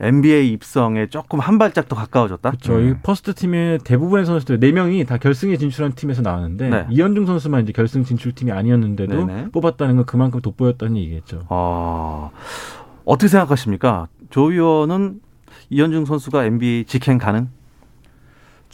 NBA 0.00 0.50
입성에 0.52 1.06
조금 1.06 1.38
한 1.38 1.58
발짝 1.58 1.88
더 1.88 1.94
가까워졌다? 1.94 2.52
저희 2.60 2.88
음. 2.88 3.00
first 3.02 3.34
team의 3.34 3.78
대부분의 3.84 4.26
선수들 4.26 4.58
네 4.58 4.72
명이 4.72 5.04
다 5.04 5.18
결승에 5.18 5.56
진출한 5.56 5.92
팀에서 5.92 6.20
나왔는데 6.22 6.68
네. 6.68 6.86
이현중 6.90 7.26
선수만 7.26 7.62
이제 7.62 7.72
결승 7.72 8.04
진출 8.04 8.32
팀이 8.32 8.50
아니었는데도 8.50 9.26
네네. 9.26 9.50
뽑았다는 9.52 9.96
건 9.96 10.04
그만큼 10.04 10.40
돋보였다는 10.40 10.96
얘기겠죠. 10.96 11.42
아, 11.48 12.30
어떻게 13.04 13.28
생각하십니까? 13.28 14.08
조 14.30 14.50
의원은 14.50 15.20
이현중 15.70 16.06
선수가 16.06 16.44
NBA 16.44 16.84
직행 16.86 17.18
가능? 17.18 17.48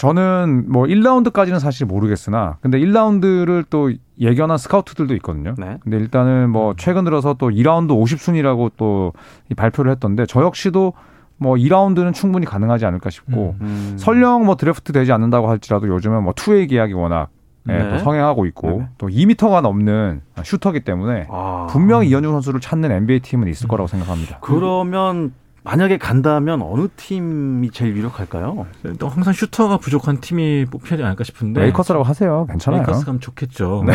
저는 0.00 0.64
뭐 0.68 0.84
1라운드까지는 0.84 1.58
사실 1.58 1.86
모르겠으나 1.86 2.56
근데 2.62 2.78
1라운드를 2.78 3.66
또 3.68 3.92
예견한 4.18 4.56
스카우트들도 4.56 5.14
있거든요. 5.16 5.54
네. 5.58 5.76
근데 5.82 5.98
일단은 5.98 6.48
뭐 6.48 6.72
최근 6.78 7.04
들어서 7.04 7.34
또 7.34 7.50
2라운드 7.50 7.90
50순위라고 7.90 8.70
또이 8.78 9.54
발표를 9.54 9.90
했던데 9.92 10.24
저 10.24 10.40
역시도 10.42 10.94
뭐 11.36 11.56
2라운드는 11.56 12.14
충분히 12.14 12.46
가능하지 12.46 12.86
않을까 12.86 13.10
싶고 13.10 13.56
음. 13.60 13.96
설령 13.98 14.46
뭐 14.46 14.56
드래프트 14.56 14.92
되지 14.92 15.12
않는다고 15.12 15.50
할지라도 15.50 15.86
요즘은 15.88 16.22
뭐 16.22 16.32
two-way 16.34 16.66
계약이 16.66 16.94
워낙 16.94 17.28
예, 17.68 17.72
네. 17.74 17.90
또 17.90 17.98
성행하고 17.98 18.46
있고 18.46 18.68
네네. 18.70 18.88
또 18.96 19.08
2미터가 19.08 19.60
넘는 19.60 20.22
슈터기 20.42 20.80
때문에 20.80 21.26
아. 21.28 21.66
분명히 21.68 22.08
이현중 22.08 22.32
선수를 22.32 22.60
찾는 22.60 22.90
NBA 22.90 23.20
팀은 23.20 23.48
있을 23.48 23.68
거라고 23.68 23.86
생각합니다. 23.86 24.38
그러면 24.40 25.34
만약에 25.62 25.98
간다면 25.98 26.62
어느 26.62 26.88
팀이 26.96 27.70
제일 27.70 27.96
유력할까요? 27.96 28.66
또 28.98 29.08
항상 29.08 29.32
슈터가 29.34 29.76
부족한 29.76 30.20
팀이 30.20 30.66
되지 30.86 31.02
않을까 31.02 31.22
싶은데 31.24 31.60
레이커스라고 31.60 32.02
하세요. 32.04 32.46
괜찮아요. 32.48 32.80
레이커스 32.82 33.04
가면 33.04 33.20
좋겠죠. 33.20 33.84
네. 33.86 33.92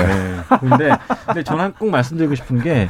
근데 0.60 0.92
근데 1.26 1.44
저는 1.44 1.74
꼭 1.74 1.90
말씀드리고 1.90 2.36
싶은 2.36 2.62
게 2.62 2.88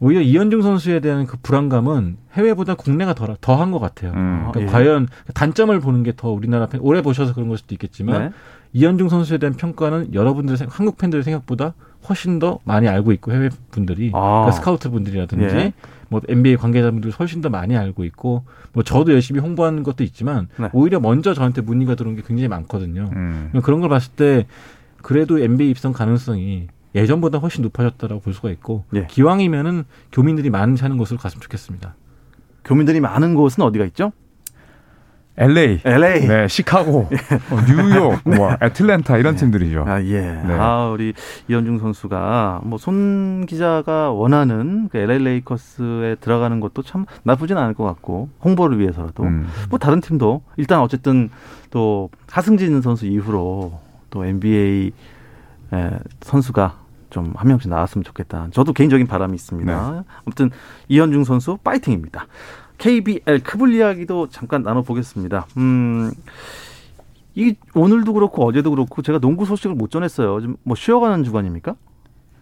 오히려 0.00 0.20
이현중 0.20 0.60
선수에 0.60 1.00
대한 1.00 1.26
그 1.26 1.36
불안감은 1.42 2.16
해외보다 2.34 2.74
국내가 2.74 3.14
더 3.14 3.34
더한 3.40 3.70
것 3.70 3.78
같아요. 3.78 4.12
음. 4.14 4.48
그러니까 4.50 4.60
예. 4.62 4.66
과연 4.66 5.08
단점을 5.34 5.78
보는 5.80 6.02
게 6.02 6.12
더 6.16 6.30
우리나라 6.30 6.66
팬 6.66 6.80
오래 6.82 7.02
보셔서 7.02 7.32
그런 7.32 7.48
걸 7.48 7.56
수도 7.58 7.74
있겠지만 7.74 8.20
네. 8.22 8.30
이현중 8.72 9.08
선수에 9.08 9.38
대한 9.38 9.54
평가는 9.54 10.12
여러분들 10.14 10.56
생- 10.56 10.68
한국 10.70 10.98
팬들 10.98 11.22
생각보다 11.22 11.74
훨씬 12.08 12.38
더 12.38 12.58
많이 12.64 12.88
알고 12.88 13.12
있고 13.12 13.32
해외 13.32 13.48
분들이 13.70 14.10
아. 14.14 14.20
그러니까 14.20 14.52
스카우트 14.52 14.90
분들이라든지 14.90 15.54
예. 15.56 15.72
뭐 16.08 16.20
NBA 16.28 16.56
관계자분들 16.56 17.10
훨씬 17.12 17.40
더 17.40 17.48
많이 17.48 17.76
알고 17.76 18.04
있고 18.04 18.44
뭐 18.72 18.82
저도 18.82 19.12
열심히 19.12 19.40
홍보하는 19.40 19.82
것도 19.82 20.04
있지만 20.04 20.48
네. 20.58 20.68
오히려 20.72 21.00
먼저 21.00 21.34
저한테 21.34 21.62
문의가 21.62 21.94
들어온 21.94 22.16
게 22.16 22.22
굉장히 22.26 22.48
많거든요. 22.48 23.10
음. 23.14 23.50
그런 23.62 23.80
걸 23.80 23.88
봤을 23.88 24.12
때 24.12 24.46
그래도 25.02 25.38
NBA 25.38 25.70
입성 25.70 25.92
가능성이 25.92 26.68
예전보다 26.94 27.38
훨씬 27.38 27.62
높아졌다라고 27.62 28.20
볼 28.20 28.32
수가 28.32 28.50
있고 28.50 28.84
예. 28.94 29.06
기왕이면은 29.06 29.84
교민들이 30.12 30.50
많이 30.50 30.76
사는 30.76 30.96
곳으로 30.96 31.18
갔으면 31.18 31.42
좋겠습니다. 31.42 31.94
교민들이 32.64 33.00
많은 33.00 33.34
곳은 33.34 33.62
어디가 33.62 33.84
있죠? 33.86 34.12
LA, 35.38 35.80
LA. 35.84 36.26
네, 36.26 36.48
시카고, 36.48 37.08
어, 37.50 37.56
뉴욕, 37.68 38.18
뭐 38.24 38.56
애틀랜타 38.62 39.18
이런 39.18 39.36
팀들이죠. 39.36 39.84
아, 39.86 40.02
예. 40.02 40.20
네. 40.20 40.54
아, 40.54 40.88
우리 40.88 41.12
이현중 41.48 41.78
선수가 41.78 42.62
뭐 42.64 42.78
손 42.78 43.44
기자가 43.46 44.10
원하는 44.12 44.88
그 44.90 44.98
LA 44.98 45.18
레이커스에 45.22 46.16
들어가는 46.20 46.58
것도 46.60 46.82
참 46.82 47.04
나쁘진 47.22 47.58
않을 47.58 47.74
것 47.74 47.84
같고 47.84 48.30
홍보를 48.42 48.78
위해서라도 48.78 49.24
음. 49.24 49.46
뭐 49.68 49.78
다른 49.78 50.00
팀도 50.00 50.42
일단 50.56 50.80
어쨌든 50.80 51.28
또 51.70 52.08
하승진 52.30 52.80
선수 52.80 53.06
이후로 53.06 53.78
또 54.10 54.24
NBA 54.24 54.92
에, 55.72 55.90
선수가 56.22 56.78
좀 57.10 57.32
한 57.36 57.48
명씩 57.48 57.70
나왔으면 57.70 58.04
좋겠다. 58.04 58.48
저도 58.52 58.72
개인적인 58.72 59.06
바람이 59.06 59.34
있습니다. 59.34 59.90
네. 59.92 60.00
아무튼 60.24 60.50
이현중 60.88 61.24
선수 61.24 61.56
파이팅입니다. 61.62 62.26
KBL 62.78 63.40
크블 63.42 63.74
이야기도 63.74 64.28
잠깐 64.28 64.62
나눠보겠습니다. 64.62 65.46
음, 65.56 66.12
이 67.34 67.54
오늘도 67.74 68.12
그렇고 68.14 68.46
어제도 68.46 68.70
그렇고 68.70 69.02
제가 69.02 69.18
농구 69.18 69.44
소식을 69.44 69.74
못 69.74 69.90
전했어요. 69.90 70.40
좀 70.40 70.56
뭐 70.62 70.74
쉬어가는 70.76 71.24
주간입니까? 71.24 71.74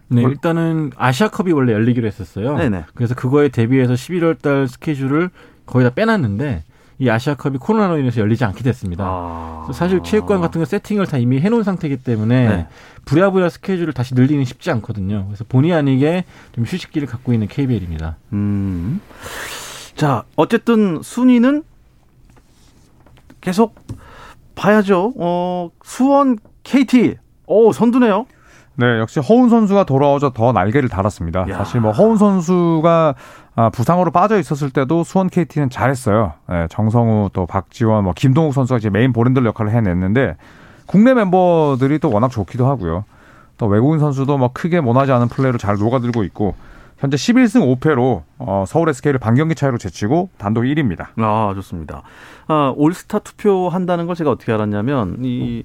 네, 0.07 0.21
뭐- 0.21 0.29
일단은 0.29 0.91
아시아컵이 0.97 1.51
원래 1.51 1.73
열리기로 1.73 2.05
했었어요. 2.07 2.57
네네. 2.57 2.85
그래서 2.93 3.15
그거에 3.15 3.49
대비해서 3.49 3.93
11월 3.93 4.39
달 4.41 4.67
스케줄을 4.67 5.29
거의 5.65 5.85
다 5.85 5.93
빼놨는데 5.93 6.63
이 6.99 7.09
아시아컵이 7.09 7.57
코로나로 7.57 7.97
인해서 7.97 8.21
열리지 8.21 8.45
않게 8.45 8.63
됐습니다. 8.63 9.03
아. 9.05 9.67
사실 9.73 10.01
체육관 10.03 10.39
같은 10.41 10.61
거 10.61 10.65
세팅을 10.65 11.07
다 11.07 11.17
이미 11.17 11.39
해놓은 11.41 11.63
상태이기 11.63 11.97
때문에 12.03 12.47
네. 12.47 12.67
부랴부랴 13.03 13.49
스케줄을 13.49 13.91
다시 13.93 14.13
늘리는 14.15 14.45
쉽지 14.45 14.71
않거든요. 14.71 15.25
그래서 15.27 15.43
본의 15.49 15.73
아니게 15.73 16.23
좀 16.53 16.63
휴식기를 16.63 17.07
갖고 17.07 17.33
있는 17.33 17.47
KBL입니다. 17.47 18.15
음. 18.31 19.01
자, 19.95 20.23
어쨌든 20.35 21.01
순위는 21.01 21.63
계속 23.41 23.75
봐야죠. 24.55 25.13
어, 25.17 25.69
수원 25.83 26.37
KT. 26.63 27.17
오, 27.47 27.71
선두네요. 27.71 28.25
네, 28.77 28.99
역시 28.99 29.21
허운 29.21 29.49
선수가 29.49 29.85
돌아오자 29.85 30.31
더 30.33 30.51
날개를 30.51 30.89
달았습니다. 30.89 31.45
야. 31.49 31.57
사실 31.57 31.79
뭐 31.79 31.91
허운 31.91 32.17
선수가 32.17 33.15
아, 33.55 33.69
부상으로 33.69 34.11
빠져 34.11 34.37
있었을 34.37 34.69
때도 34.69 35.05
수원 35.05 35.29
KT는 35.29 35.69
잘했어요. 35.69 36.33
네, 36.49 36.67
정성우 36.69 37.29
또 37.31 37.45
박지원, 37.45 38.03
뭐 38.03 38.13
김동욱 38.13 38.53
선수가 38.53 38.79
이제 38.79 38.89
메인 38.89 39.13
보랜들 39.13 39.45
역할을 39.45 39.71
해냈는데 39.71 40.35
국내 40.85 41.13
멤버들이 41.13 41.99
또 41.99 42.11
워낙 42.11 42.29
좋기도 42.29 42.67
하고요. 42.67 43.05
또 43.57 43.67
외국인 43.67 43.99
선수도 43.99 44.37
뭐 44.37 44.51
크게 44.51 44.81
못하지 44.81 45.13
않은 45.13 45.29
플레이로 45.29 45.57
잘 45.57 45.77
녹아들고 45.77 46.25
있고 46.25 46.55
현재 47.05 47.17
11승 47.17 47.79
5패로 47.79 48.23
어, 48.39 48.63
서울 48.67 48.89
SK를 48.89 49.19
반경기 49.19 49.53
차이로 49.53 49.77
제치고 49.77 50.29
단독 50.39 50.61
1위입니다. 50.61 51.09
아, 51.17 51.51
좋습니다. 51.53 52.01
아, 52.47 52.73
올스타 52.75 53.19
투표한다는 53.19 54.07
걸 54.07 54.15
제가 54.15 54.31
어떻게 54.31 54.51
알았냐면 54.51 55.17
이 55.21 55.63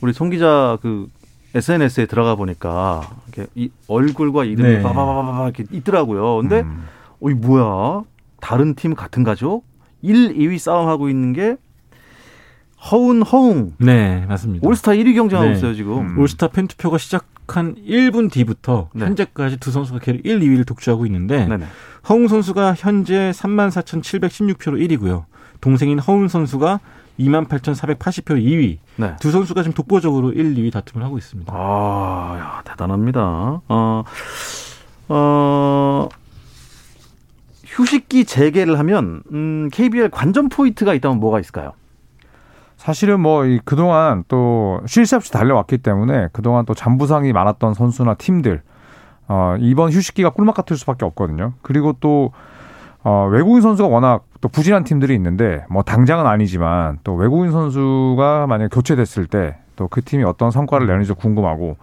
우리 0.00 0.14
송 0.14 0.30
기자 0.30 0.78
그 0.80 1.08
SNS에 1.54 2.06
들어가 2.06 2.34
보니까 2.34 3.10
이렇게 3.28 3.50
이 3.54 3.70
얼굴과 3.88 4.44
이름이 4.44 4.76
네. 4.76 4.82
바바바바바 4.82 5.44
이렇게 5.44 5.64
있더라고요. 5.70 6.36
근데 6.38 6.60
음. 6.60 6.86
어, 7.20 7.28
이 7.28 7.34
뭐야? 7.34 8.04
다른 8.40 8.74
팀 8.74 8.94
같은 8.94 9.22
가족? 9.22 9.64
1, 10.00 10.34
2위 10.34 10.56
싸움하고 10.56 11.10
있는 11.10 11.34
게 11.34 11.56
허운 12.90 13.22
허웅. 13.22 13.74
네, 13.78 14.24
맞습니다. 14.26 14.66
올스타 14.66 14.92
1위 14.92 15.14
경쟁하고 15.14 15.50
네. 15.50 15.56
있어요, 15.56 15.74
지금. 15.74 15.98
음. 15.98 16.18
올스타 16.18 16.48
팬 16.48 16.66
투표가 16.66 16.98
시작한 16.98 17.74
1분 17.76 18.30
뒤부터 18.30 18.88
네. 18.94 19.04
현재까지 19.04 19.58
두 19.58 19.70
선수가 19.70 19.98
계속 19.98 20.20
1, 20.24 20.40
2위를 20.40 20.66
독주하고 20.66 21.04
있는데 21.06 21.46
네네. 21.46 21.66
허웅 22.08 22.28
선수가 22.28 22.74
현재 22.78 23.32
34,716표로 23.34 24.80
1위고요. 24.88 25.24
동생인 25.60 25.98
허운 25.98 26.28
선수가 26.28 26.80
28,480표로 27.18 28.42
2위. 28.42 28.78
네. 28.96 29.16
두 29.20 29.30
선수가 29.30 29.62
지금 29.62 29.74
독보적으로 29.74 30.32
1, 30.32 30.54
2위 30.54 30.72
다툼을 30.72 31.04
하고 31.04 31.18
있습니다. 31.18 31.52
아, 31.54 32.36
야, 32.38 32.62
대단합니다. 32.64 33.60
어, 33.68 34.04
어, 35.08 36.08
휴식기 37.66 38.24
재개를 38.24 38.78
하면, 38.78 39.22
음, 39.32 39.68
KBL 39.70 40.08
관전 40.08 40.48
포인트가 40.48 40.94
있다면 40.94 41.20
뭐가 41.20 41.40
있을까요? 41.40 41.72
사실은 42.80 43.20
뭐 43.20 43.44
이 43.44 43.60
그동안 43.64 44.24
또 44.28 44.80
쉴 44.86 45.04
새 45.06 45.16
없이 45.16 45.30
달려왔기 45.32 45.78
때문에 45.78 46.28
그동안 46.32 46.64
또 46.64 46.72
잔부상이 46.74 47.32
많았던 47.32 47.74
선수나 47.74 48.14
팀들 48.14 48.62
어 49.28 49.56
이번 49.60 49.90
휴식기가 49.92 50.30
꿀맛 50.30 50.54
같을 50.54 50.76
수밖에 50.76 51.04
없거든요. 51.04 51.52
그리고 51.62 51.94
또 52.00 52.32
어, 53.02 53.28
외국인 53.30 53.62
선수가 53.62 53.88
워낙 53.88 54.24
또 54.40 54.48
부진한 54.48 54.84
팀들이 54.84 55.14
있는데 55.14 55.64
뭐 55.70 55.82
당장은 55.82 56.26
아니지만 56.26 56.98
또 57.04 57.14
외국인 57.14 57.50
선수가 57.52 58.46
만약 58.48 58.68
교체됐을 58.72 59.26
때 59.26 59.56
또 59.76 59.88
그 59.88 60.02
팀이 60.02 60.24
어떤 60.24 60.50
성과를 60.50 60.86
내는지 60.86 61.12
궁금하고 61.14 61.76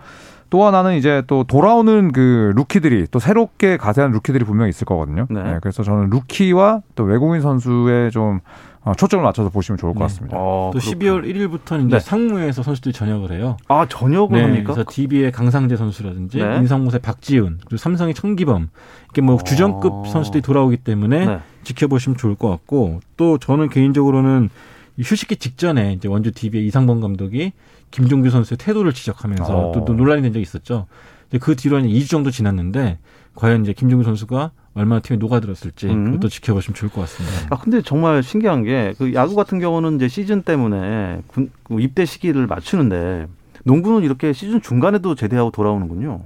또 0.51 0.65
하나는 0.65 0.93
이제 0.95 1.23
또 1.27 1.43
돌아오는 1.43 2.11
그 2.11 2.53
루키들이 2.55 3.07
또 3.11 3.17
새롭게 3.19 3.77
가세한 3.77 4.11
루키들이 4.11 4.45
분명히 4.45 4.69
있을 4.69 4.85
거거든요. 4.85 5.25
네. 5.29 5.41
네, 5.43 5.57
그래서 5.61 5.81
저는 5.83 6.09
루키와 6.11 6.81
또 6.95 7.03
외국인 7.05 7.41
선수에 7.41 8.11
좀 8.11 8.39
어, 8.39 8.76
초점을 8.93 9.23
맞춰서 9.23 9.49
보시면 9.49 9.77
좋을 9.77 9.93
것 9.93 9.99
네. 9.99 10.03
같습니다. 10.03 10.37
어, 10.37 10.71
또 10.73 10.79
그렇군요. 10.79 11.21
12월 11.21 11.25
1일부터는 11.25 11.87
이제 11.87 11.97
네. 11.97 11.99
상무에서 11.99 12.63
선수들이 12.63 12.93
전역을 12.93 13.31
해요. 13.31 13.57
아, 13.67 13.87
저녁을 13.87 14.37
네, 14.37 14.43
합니까? 14.43 14.73
그래서 14.73 14.89
DB의 14.89 15.31
강상재 15.31 15.75
선수라든지 15.75 16.37
네. 16.37 16.57
인상무새 16.57 16.99
박지훈 16.99 17.59
그리고 17.61 17.77
삼성의 17.77 18.13
청기범 18.13 18.69
이렇게 19.05 19.21
뭐 19.21 19.35
어. 19.35 19.43
주전급 19.43 20.07
선수들이 20.07 20.41
돌아오기 20.41 20.77
때문에 20.77 21.25
네. 21.25 21.39
지켜보시면 21.63 22.17
좋을 22.17 22.35
것 22.35 22.49
같고 22.49 23.01
또 23.17 23.37
저는 23.37 23.69
개인적으로는 23.69 24.49
이 24.97 25.01
휴식기 25.03 25.37
직전에 25.37 25.93
이제 25.93 26.07
원주 26.07 26.31
DB의 26.31 26.65
이상범 26.67 27.01
감독이 27.01 27.53
김종규 27.91 28.29
선수의 28.29 28.57
태도를 28.57 28.93
지적하면서 28.93 29.69
어. 29.69 29.71
또, 29.71 29.85
또 29.85 29.93
논란이 29.93 30.21
된 30.21 30.33
적이 30.33 30.43
있었죠. 30.43 30.87
이제 31.29 31.37
그 31.37 31.55
뒤로 31.55 31.77
한 31.77 31.85
2주 31.85 32.09
정도 32.09 32.31
지났는데 32.31 32.99
과연 33.35 33.63
이제 33.63 33.73
김종규 33.73 34.03
선수가 34.03 34.51
얼마나 34.77 35.01
팀에 35.01 35.17
녹아들었을지 35.17 35.87
음. 35.87 36.05
그것도 36.05 36.29
지켜보시면 36.29 36.75
좋을 36.75 36.91
것 36.91 37.01
같습니다. 37.01 37.47
아, 37.49 37.59
근데 37.59 37.81
정말 37.81 38.21
신기한 38.21 38.63
게, 38.63 38.93
그 38.97 39.13
야구 39.13 39.35
같은 39.35 39.59
경우는 39.59 39.95
이제 39.95 40.07
시즌 40.07 40.43
때문에 40.43 41.21
군, 41.27 41.49
그 41.63 41.81
입대 41.81 42.05
시기를 42.05 42.45
맞추는데, 42.47 43.27
농구는 43.63 44.03
이렇게 44.03 44.33
시즌 44.33 44.61
중간에도 44.61 45.15
제대하고 45.15 45.51
돌아오는군요. 45.51 46.21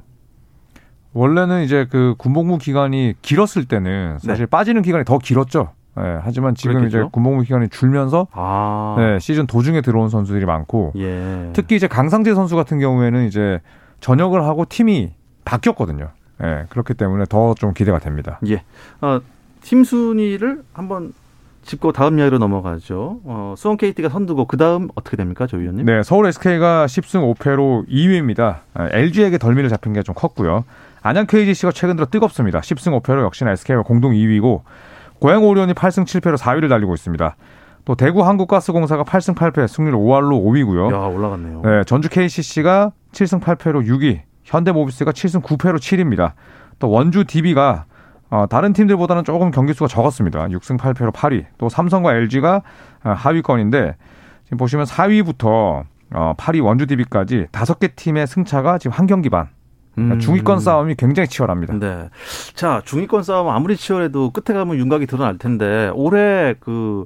원래는 1.14 1.64
이제 1.64 1.88
그 1.90 2.16
군복무 2.18 2.58
기간이 2.58 3.16
길었을 3.22 3.66
때는 3.66 4.20
사실 4.20 4.46
빠지는 4.46 4.82
기간이 4.82 5.06
더 5.06 5.18
길었죠. 5.18 5.70
예, 5.98 6.20
하지만 6.22 6.56
지금 6.56 6.76
네. 6.76 6.80
그랬겠죠. 6.82 7.00
이제 7.00 7.10
군복무 7.12 7.42
기간이 7.42 7.68
줄면서 7.70 8.28
아. 8.32 8.96
네, 8.98 9.20
시즌 9.20 9.46
도중에 9.46 9.82
들어온 9.82 10.08
선수들이 10.08 10.46
많고 10.46 10.94
예. 10.96 11.50
특히 11.54 11.76
이제 11.76 11.88
강상재 11.88 12.34
선수 12.34 12.56
같은 12.56 12.80
경우에는 12.80 13.28
이제 13.28 13.60
전역을 14.00 14.44
하고 14.44 14.66
팀이 14.68 15.12
바뀌었거든요. 15.44 16.12
예, 16.44 16.66
그렇기 16.70 16.94
때문에 16.96 17.26
더 17.30 17.54
좀 17.56 17.74
기대가 17.74 18.00
됩니다. 18.00 18.40
예. 18.48 18.64
어, 19.02 19.20
팀 19.62 19.84
순위를 19.84 20.64
한번 20.74 21.14
짚고 21.64 21.92
다음 21.92 22.18
이야기로 22.18 22.40
넘어가죠. 22.40 23.20
어, 23.24 23.54
수원 23.56 23.78
KT가 23.78 24.10
선두고 24.10 24.46
그 24.46 24.58
다음 24.58 24.90
어떻게 24.96 25.16
됩니까, 25.16 25.46
조 25.46 25.58
위원님? 25.58 25.86
네, 25.86 26.02
서울 26.04 26.26
SK가 26.28 26.88
10승 26.88 27.36
5패로 27.36 27.88
2위입니다. 27.88 28.58
LG에게 28.76 29.38
덜미를 29.38 29.70
잡힌 29.70 29.94
게 29.94 30.02
좀 30.02 30.16
컸고요. 30.16 30.66
안양 31.04 31.28
KGC가 31.28 31.72
최근 31.72 31.96
들어 31.96 32.08
뜨겁습니다. 32.08 32.60
10승 32.62 33.00
5패로 33.02 33.22
역시나 33.24 33.52
SK가 33.52 33.84
공동 33.84 34.14
2위고 34.14 34.62
고양 35.20 35.44
오리온이 35.44 35.74
8승 35.74 36.06
7패로 36.06 36.38
4위를 36.38 36.68
달리고 36.70 36.96
있습니다. 36.96 37.36
또 37.86 37.96
대구 37.96 38.24
한국가스공사가 38.26 39.04
8승 39.04 39.36
8패 39.36 39.68
승률 39.68 39.94
5할로 39.94 40.44
5위고요. 40.44 40.92
야 40.94 40.98
올라갔네요. 41.06 41.62
네, 41.64 41.84
전주 41.86 42.10
KCC가 42.10 42.92
7승 43.12 43.40
8패로 43.42 43.86
6위, 43.88 44.22
현대모비스가 44.52 45.12
7승 45.12 45.42
9패로 45.42 45.78
7위입니다. 45.78 46.34
또 46.80 46.90
원주 46.90 47.26
DB가 47.26 47.86
어, 48.30 48.46
다른 48.50 48.72
팀들보다는 48.74 49.24
조금 49.24 49.52
경기 49.52 49.74
수가 49.74 49.88
적었습니다. 49.88 50.48
6승 50.48 50.78
8패로 50.78 51.12
8위. 51.12 51.46
또 51.58 51.70
삼성과 51.70 52.16
LG가 52.16 52.62
어, 53.04 53.10
하위권인데 53.10 53.96
지금 54.46 54.58
보시면 54.58 54.86
4위부터 54.86 55.84
어, 56.14 56.34
8위 56.38 56.64
원주 56.64 56.86
DB까지 56.88 57.48
다섯 57.52 57.80
개 57.80 57.90
팀의 57.90 58.28
승차가 58.28 58.78
지금 58.78 58.96
한 58.98 59.08
경기 59.08 59.30
반. 59.30 59.48
그러니까 59.96 60.16
음. 60.16 60.20
중위권 60.20 60.60
싸움이 60.60 60.96
굉장히 60.96 61.28
치열합니다. 61.28 61.74
네. 61.80 62.10
자 62.54 62.82
중위권 62.86 63.24
싸움 63.24 63.50
아무리 63.50 63.76
치열해도 63.76 64.32
끝에 64.32 64.58
가면 64.58 64.78
윤곽이 64.78 65.06
드러날 65.06 65.38
텐데 65.38 65.92
올해 65.94 66.56
그 66.60 67.06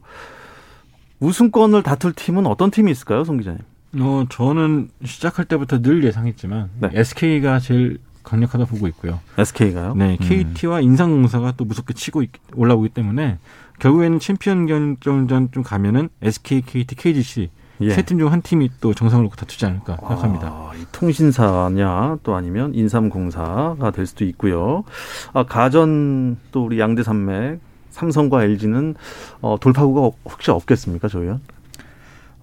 우승권을 1.19 1.81
다툴 1.81 2.13
팀은 2.13 2.45
어떤 2.45 2.69
팀이 2.69 2.91
있을까요, 2.91 3.23
송 3.23 3.37
기자님? 3.37 3.59
어, 3.99 4.25
저는 4.29 4.89
시작할 5.03 5.45
때부터 5.45 5.81
늘 5.81 6.03
예상했지만 6.03 6.69
네. 6.79 6.89
SK가 6.93 7.59
제일 7.59 7.99
강력하다 8.23 8.65
보고 8.65 8.87
있고요. 8.87 9.19
SK가요? 9.37 9.93
네, 9.95 10.17
음. 10.19 10.27
KT와 10.27 10.81
인상공사가 10.81 11.53
또 11.55 11.63
무섭게 11.65 11.93
치고 11.93 12.23
있- 12.23 12.31
올라오기 12.55 12.89
때문에 12.89 13.37
결국에는 13.79 14.19
챔피언 14.19 14.65
결정전 14.65 15.49
좀 15.51 15.63
가면은 15.63 16.09
SK, 16.21 16.61
KT, 16.61 16.95
KGC 16.95 17.49
예. 17.81 17.89
세팀 17.91 18.17
중 18.19 18.29
한 18.31 18.41
팀이 18.41 18.71
또 18.79 18.93
정상을 18.93 19.21
놓고 19.25 19.35
다투지 19.35 19.65
않을까 19.65 19.97
생각합니다. 19.97 20.47
아, 20.47 20.71
이 20.75 20.85
통신사냐 20.93 22.19
또 22.23 22.33
아니면 22.35 22.73
인삼공사가 22.73 23.91
될 23.91 24.05
수도 24.07 24.23
있고요. 24.25 24.85
아, 25.33 25.43
가전 25.43 26.37
또 26.51 26.65
우리 26.65 26.79
양대 26.79 27.03
산맥 27.03 27.59
삼성과 27.91 28.43
LG는 28.43 28.95
어, 29.41 29.57
돌파구가 29.59 30.15
혹시 30.25 30.51
없겠습니까, 30.51 31.07
조 31.09 31.21
의원? 31.21 31.41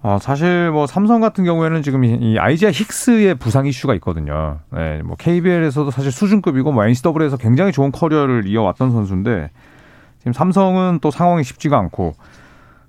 어, 0.03 0.17
사실 0.19 0.69
뭐 0.69 0.85
삼성 0.85 1.21
같은 1.21 1.45
경우에는 1.45 1.81
지금 1.81 2.03
이, 2.03 2.13
이 2.13 2.37
아이지아 2.37 2.71
힉스의 2.71 3.39
부상 3.39 3.65
이슈가 3.65 3.95
있거든요. 3.95 4.59
네, 4.69 5.01
뭐 5.01 5.15
KBL에서도 5.17 5.89
사실 5.91 6.11
수준급이고 6.11 6.73
뭐 6.73 6.85
NCAA에서 6.85 7.37
굉장히 7.37 7.71
좋은 7.71 7.91
커리어를 7.93 8.45
이어왔던 8.45 8.91
선수인데 8.91 9.49
지금 10.19 10.33
삼성은 10.33 10.99
또 11.01 11.09
상황이 11.09 11.45
쉽지가 11.45 11.77
않고 11.77 12.15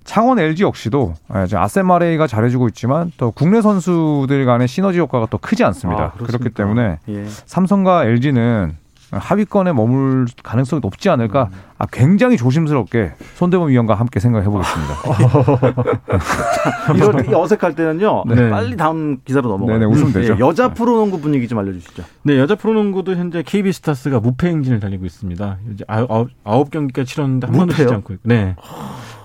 창원 0.03 0.39
LG 0.39 0.63
역시도 0.63 1.13
예, 1.35 1.47
지금 1.47 1.63
아셈마레이가 1.63 2.27
잘해주고 2.27 2.67
있지만 2.69 3.13
또 3.17 3.31
국내 3.31 3.61
선수들 3.61 4.45
간의 4.45 4.67
시너지 4.67 4.99
효과가 4.99 5.27
또 5.29 5.37
크지 5.37 5.63
않습니다. 5.63 6.03
아, 6.03 6.11
그렇기? 6.11 6.49
때문에 6.49 6.99
예. 7.07 7.25
삼성과 7.27 8.05
LG는 8.05 8.75
하위권에 9.11 9.73
머물 9.73 10.25
가능성이 10.43 10.79
높지 10.81 11.09
않을까. 11.09 11.49
음. 11.51 11.57
아, 11.77 11.85
굉장히 11.91 12.37
조심스럽게 12.37 13.13
손대범 13.35 13.69
위원과 13.69 13.95
함께 13.95 14.19
생각해 14.19 14.45
보겠습니다. 14.45 14.95
이런 16.95 17.29
이 17.29 17.33
어색할 17.33 17.75
때는요. 17.75 18.23
네. 18.27 18.49
빨리 18.49 18.77
다음 18.77 19.17
기사로 19.25 19.49
넘어가요. 19.49 19.79
네네, 19.79 19.91
웃으면 19.91 20.13
되죠. 20.13 20.35
예, 20.35 20.39
여자 20.39 20.73
프로농구 20.73 21.19
분위기 21.19 21.47
좀 21.47 21.59
알려주시죠. 21.59 22.03
네, 22.23 22.39
여자 22.39 22.55
프로농구도 22.55 23.15
현재 23.15 23.43
KB 23.43 23.71
스타스가 23.73 24.19
무패 24.21 24.47
행진을 24.47 24.79
달리고 24.79 25.05
있습니다. 25.05 25.57
이제 25.73 25.83
아홉, 25.87 26.29
아홉, 26.43 26.71
경기까지 26.71 27.13
치렀는데 27.13 27.47
한 27.47 27.55
번도 27.55 27.73
무패요? 27.73 27.87
지지 27.87 27.93
않고 27.93 28.13
있고. 28.13 28.21
네. 28.25 28.55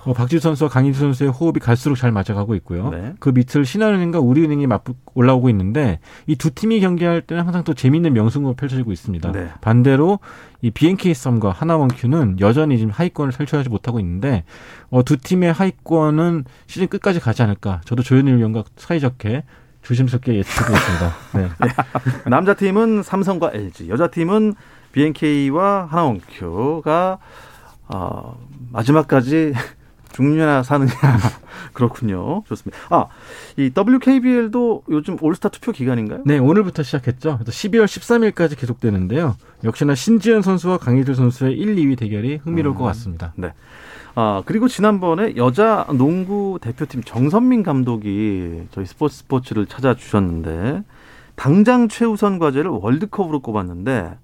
어, 0.03 0.13
박지수 0.13 0.41
선수와 0.41 0.69
강희수 0.69 0.99
선수의 0.99 1.29
호흡이 1.29 1.59
갈수록 1.59 1.95
잘 1.95 2.11
맞아가고 2.11 2.55
있고요. 2.55 2.89
네. 2.89 3.13
그 3.19 3.29
밑을 3.29 3.65
신한은행과 3.65 4.19
우리은행이 4.19 4.65
맞붙 4.67 4.95
올라오고 5.13 5.49
있는데 5.49 5.99
이 6.27 6.35
두 6.35 6.49
팀이 6.49 6.79
경기할 6.79 7.21
때는 7.21 7.43
항상 7.43 7.63
또 7.63 7.73
재밌는 7.75 8.13
명승부가 8.13 8.55
펼쳐지고 8.55 8.91
있습니다. 8.91 9.31
네. 9.31 9.49
반대로 9.61 10.19
이 10.61 10.71
BNK 10.71 11.13
썸과 11.13 11.51
하나원큐는 11.51 12.39
여전히 12.39 12.77
지금 12.79 12.91
하위권을 12.91 13.31
탈출하지 13.33 13.69
못하고 13.69 13.99
있는데 13.99 14.43
어, 14.89 15.03
두 15.03 15.17
팀의 15.17 15.53
하위권은 15.53 16.45
시즌 16.65 16.87
끝까지 16.87 17.19
가지 17.19 17.43
않을까. 17.43 17.81
저도 17.85 18.01
조현일 18.01 18.37
위원과 18.37 18.63
사이좋게 18.77 19.43
조심스럽게 19.83 20.35
예측하고 20.35 20.73
있습니다. 20.73 21.13
네. 21.37 22.29
남자 22.29 22.53
팀은 22.55 23.03
삼성과 23.03 23.51
LG, 23.53 23.89
여자 23.89 24.07
팀은 24.07 24.53
BNK와 24.91 25.87
하나원큐가 25.89 27.17
어, 27.87 28.37
마지막까지 28.71 29.53
죽느냐 30.11 30.63
사느냐 30.63 30.91
그렇군요. 31.73 32.43
좋습니다. 32.47 32.77
아, 32.89 33.07
이 33.57 33.71
WKBL도 33.75 34.83
요즘 34.89 35.17
올스타 35.21 35.49
투표 35.49 35.71
기간인가요? 35.71 36.23
네, 36.25 36.37
오늘부터 36.37 36.83
시작했죠. 36.83 37.37
그래서 37.37 37.51
12월 37.51 37.85
13일까지 37.85 38.57
계속되는데요. 38.59 39.35
역시나 39.63 39.95
신지현 39.95 40.41
선수와 40.41 40.77
강희들 40.77 41.15
선수의 41.15 41.57
1, 41.57 41.75
2위 41.75 41.97
대결이 41.97 42.37
흥미로울 42.43 42.75
것 42.75 42.83
같습니다. 42.85 43.33
아, 44.15 44.43
그리고 44.45 44.67
지난번에 44.67 45.35
여자 45.37 45.85
농구 45.93 46.59
대표팀 46.61 47.03
정선민 47.03 47.63
감독이 47.63 48.63
저희 48.71 48.85
스포츠 48.85 49.17
스포츠를 49.17 49.65
찾아주셨는데 49.67 50.83
당장 51.35 51.87
최우선 51.87 52.37
과제를 52.39 52.69
월드컵으로 52.69 53.39
꼽았는데 53.39 54.17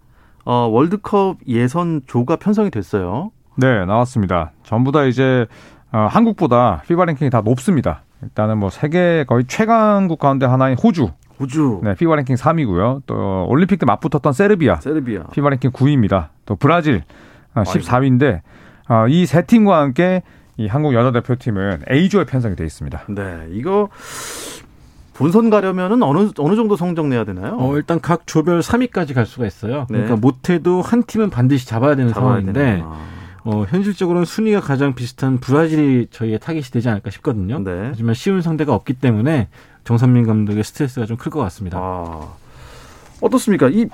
어, 0.46 0.54
월드컵 0.72 1.38
예선 1.48 2.02
조가 2.06 2.38
편성이 2.38 2.70
됐어요. 2.70 3.32
네, 3.56 3.86
나왔습니다. 3.86 4.52
전부 4.64 4.92
다 4.92 5.06
이제 5.06 5.48
어, 5.92 6.08
한국보다 6.10 6.84
피바 6.88 7.06
랭킹이 7.06 7.30
다 7.30 7.42
높습니다. 7.42 8.02
일단은 8.24 8.58
뭐 8.58 8.70
세계 8.70 9.24
거의 9.28 9.46
최강국 9.46 10.20
가운데 10.20 10.46
하나인 10.46 10.78
호주, 10.78 11.10
우주, 11.40 11.82
네, 11.84 11.94
피바 11.96 12.16
랭킹 12.16 12.36
3위고요. 12.36 13.04
또 13.06 13.46
올림픽 13.48 13.78
때 13.78 13.86
맞붙었던 13.86 14.34
세르비아, 14.34 14.78
세르비아. 14.78 15.24
피바 15.32 15.50
랭킹 15.50 15.72
9위입니다. 15.72 16.30
또 16.46 16.56
브라질 16.56 17.04
어, 17.54 17.64
14위인데 17.64 18.42
어, 18.90 19.08
이세 19.08 19.44
팀과 19.44 19.80
함께 19.80 20.24
이 20.58 20.68
한국 20.68 20.94
여자 20.96 21.12
대표팀은 21.12 21.84
A조에 21.92 22.26
편성이 22.26 22.56
되어 22.56 22.66
있습니다. 22.66 23.04
네, 23.10 23.48
이거 23.52 23.90
본선 25.14 25.50
가려면은 25.50 26.04
어느 26.04 26.30
어느 26.38 26.56
정도 26.56 26.76
성적 26.76 27.08
내야 27.08 27.24
되나요? 27.24 27.56
어, 27.60 27.76
일단 27.76 28.00
각 28.02 28.28
조별 28.28 28.60
3위까지 28.60 29.14
갈 29.14 29.26
수가 29.26 29.46
있어요. 29.48 29.88
네. 29.90 29.98
그러니까 30.00 30.16
못해도 30.16 30.82
한 30.82 31.04
팀은 31.04 31.30
반드시 31.30 31.68
잡아야 31.68 31.96
되는 31.96 32.12
잡아야 32.14 32.30
상황인데 32.30 32.54
되는구나. 32.60 32.96
어, 33.44 33.66
현실적으로는 33.70 34.26
순위가 34.26 34.60
가장 34.62 34.94
비슷한 34.94 35.40
브라질이 35.40 36.08
저희의 36.12 36.40
타깃이 36.40 36.64
되지 36.66 36.90
않을까 36.90 37.10
싶거든요. 37.12 37.60
네. 37.60 37.88
하지만 37.90 38.14
쉬운 38.14 38.42
상대가 38.42 38.74
없기 38.76 38.94
때문에 38.94 39.48
정선민 39.84 40.26
감독의 40.28 40.64
스트레스가 40.64 41.06
좀 41.06 41.18
클 41.18 41.32
것 41.32 41.40
같습니다. 41.40 41.78
아, 41.80 42.28
어떻습니까? 43.22 43.70
이 43.70 43.88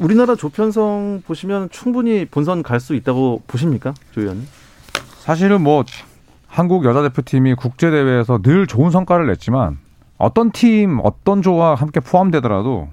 우리나라 0.00 0.34
조편성 0.34 1.22
보시면 1.26 1.68
충분히 1.70 2.24
본선 2.24 2.62
갈 2.62 2.80
수 2.80 2.94
있다고 2.94 3.42
보십니까, 3.46 3.94
조 4.12 4.20
의원님? 4.22 4.46
사실은 5.20 5.60
뭐 5.62 5.84
한국 6.48 6.84
여자 6.84 7.02
대표팀이 7.02 7.54
국제 7.54 7.90
대회에서 7.90 8.40
늘 8.42 8.66
좋은 8.66 8.90
성과를 8.90 9.26
냈지만 9.26 9.78
어떤 10.18 10.50
팀, 10.50 11.00
어떤 11.02 11.42
조와 11.42 11.74
함께 11.74 12.00
포함되더라도 12.00 12.88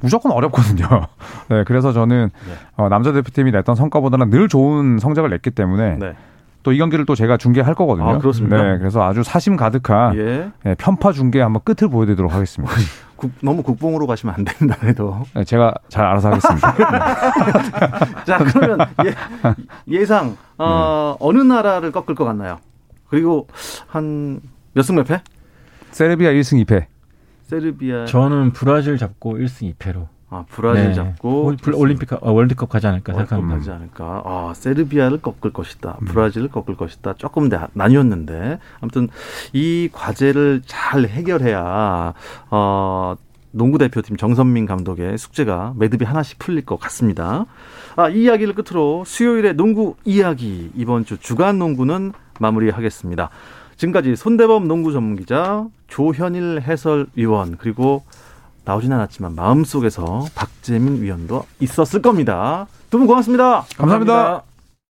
무조건 0.00 0.32
어렵거든요. 0.32 0.86
네, 1.48 1.64
그래서 1.64 1.92
저는 1.92 2.30
네. 2.46 2.52
어, 2.76 2.88
남자 2.88 3.12
대표팀이 3.12 3.50
냈던 3.52 3.74
성과보다는 3.76 4.30
늘 4.30 4.48
좋은 4.48 4.98
성적을 4.98 5.30
냈기 5.30 5.50
때문에 5.50 5.96
네. 5.98 6.14
또이 6.62 6.76
경기를 6.78 7.06
또 7.06 7.14
제가 7.14 7.36
중계할 7.38 7.74
거거든요. 7.74 8.08
아, 8.08 8.18
그렇습니까? 8.18 8.56
네, 8.62 8.78
그래서 8.78 9.02
아주 9.02 9.22
사심 9.22 9.56
가득한 9.56 10.16
예. 10.18 10.50
네, 10.62 10.74
편파 10.74 11.12
중계 11.12 11.40
한번 11.40 11.62
끝을 11.64 11.88
보여드리도록 11.88 12.34
하겠습니다. 12.34 12.74
국- 13.16 13.32
너무 13.42 13.62
국뽕으로 13.62 14.06
가시면 14.06 14.34
안 14.34 14.44
됩니다, 14.44 14.78
그래도. 14.80 15.22
네, 15.34 15.44
제가 15.44 15.74
잘 15.88 16.04
알아서 16.06 16.28
하겠습니다. 16.30 16.74
자, 18.24 18.38
그러면 18.38 18.86
예, 19.88 20.04
상 20.06 20.36
어, 20.58 21.16
어느 21.20 21.38
나라를 21.38 21.92
꺾을 21.92 22.14
것 22.14 22.24
같나요? 22.24 22.58
그리고 23.08 23.46
한 23.88 24.40
몇 24.74 24.82
승 24.84 24.94
몇 24.96 25.04
패? 25.06 25.20
세르비아 25.90 26.30
1승 26.30 26.64
2패. 26.64 26.84
세르비아, 27.50 28.04
저는 28.06 28.52
브라질 28.52 28.96
잡고 28.96 29.36
1승 29.38 29.74
2패로 29.74 30.06
아, 30.32 30.44
브라질 30.48 30.88
네. 30.90 30.94
잡고 30.94 31.42
올- 31.46 31.56
올림픽 31.74 32.12
어, 32.12 32.30
월드컵 32.30 32.68
가지 32.68 32.86
않을까 32.86 33.12
월드컵 33.12 33.36
생각합니다. 33.40 33.58
가지 33.58 33.70
않을까. 33.72 34.22
아, 34.24 34.52
세르비아를 34.54 35.20
꺾을 35.20 35.52
것이다. 35.52 35.96
브라질을 36.06 36.48
꺾을 36.48 36.76
것이다. 36.76 37.14
조금 37.14 37.48
나- 37.48 37.66
나뉘었는데 37.72 38.60
아무튼 38.80 39.08
이 39.52 39.88
과제를 39.92 40.62
잘 40.66 41.04
해결해야 41.06 42.14
어 42.50 43.16
농구 43.50 43.78
대표팀 43.78 44.16
정선민 44.16 44.66
감독의 44.66 45.18
숙제가 45.18 45.74
매듭이 45.76 46.04
하나씩 46.04 46.38
풀릴 46.38 46.64
것 46.64 46.78
같습니다. 46.78 47.46
아, 47.96 48.08
이 48.08 48.22
이야기를 48.22 48.54
끝으로 48.54 49.02
수요일에 49.04 49.54
농구 49.54 49.96
이야기 50.04 50.70
이번 50.76 51.04
주 51.04 51.18
주간 51.18 51.58
농구는 51.58 52.12
마무리하겠습니다. 52.38 53.28
지금까지 53.80 54.14
손대범 54.14 54.68
농구 54.68 54.92
전문 54.92 55.16
기자, 55.16 55.64
조현일 55.88 56.60
해설위원 56.60 57.56
그리고 57.58 58.02
나오진 58.66 58.92
않았지만 58.92 59.34
마음속에서 59.34 60.26
박재민 60.34 61.00
위원도 61.00 61.46
있었을 61.60 62.02
겁니다. 62.02 62.66
두 62.90 62.98
분 62.98 63.06
고맙습니다. 63.06 63.64
감사합니다. 63.78 64.42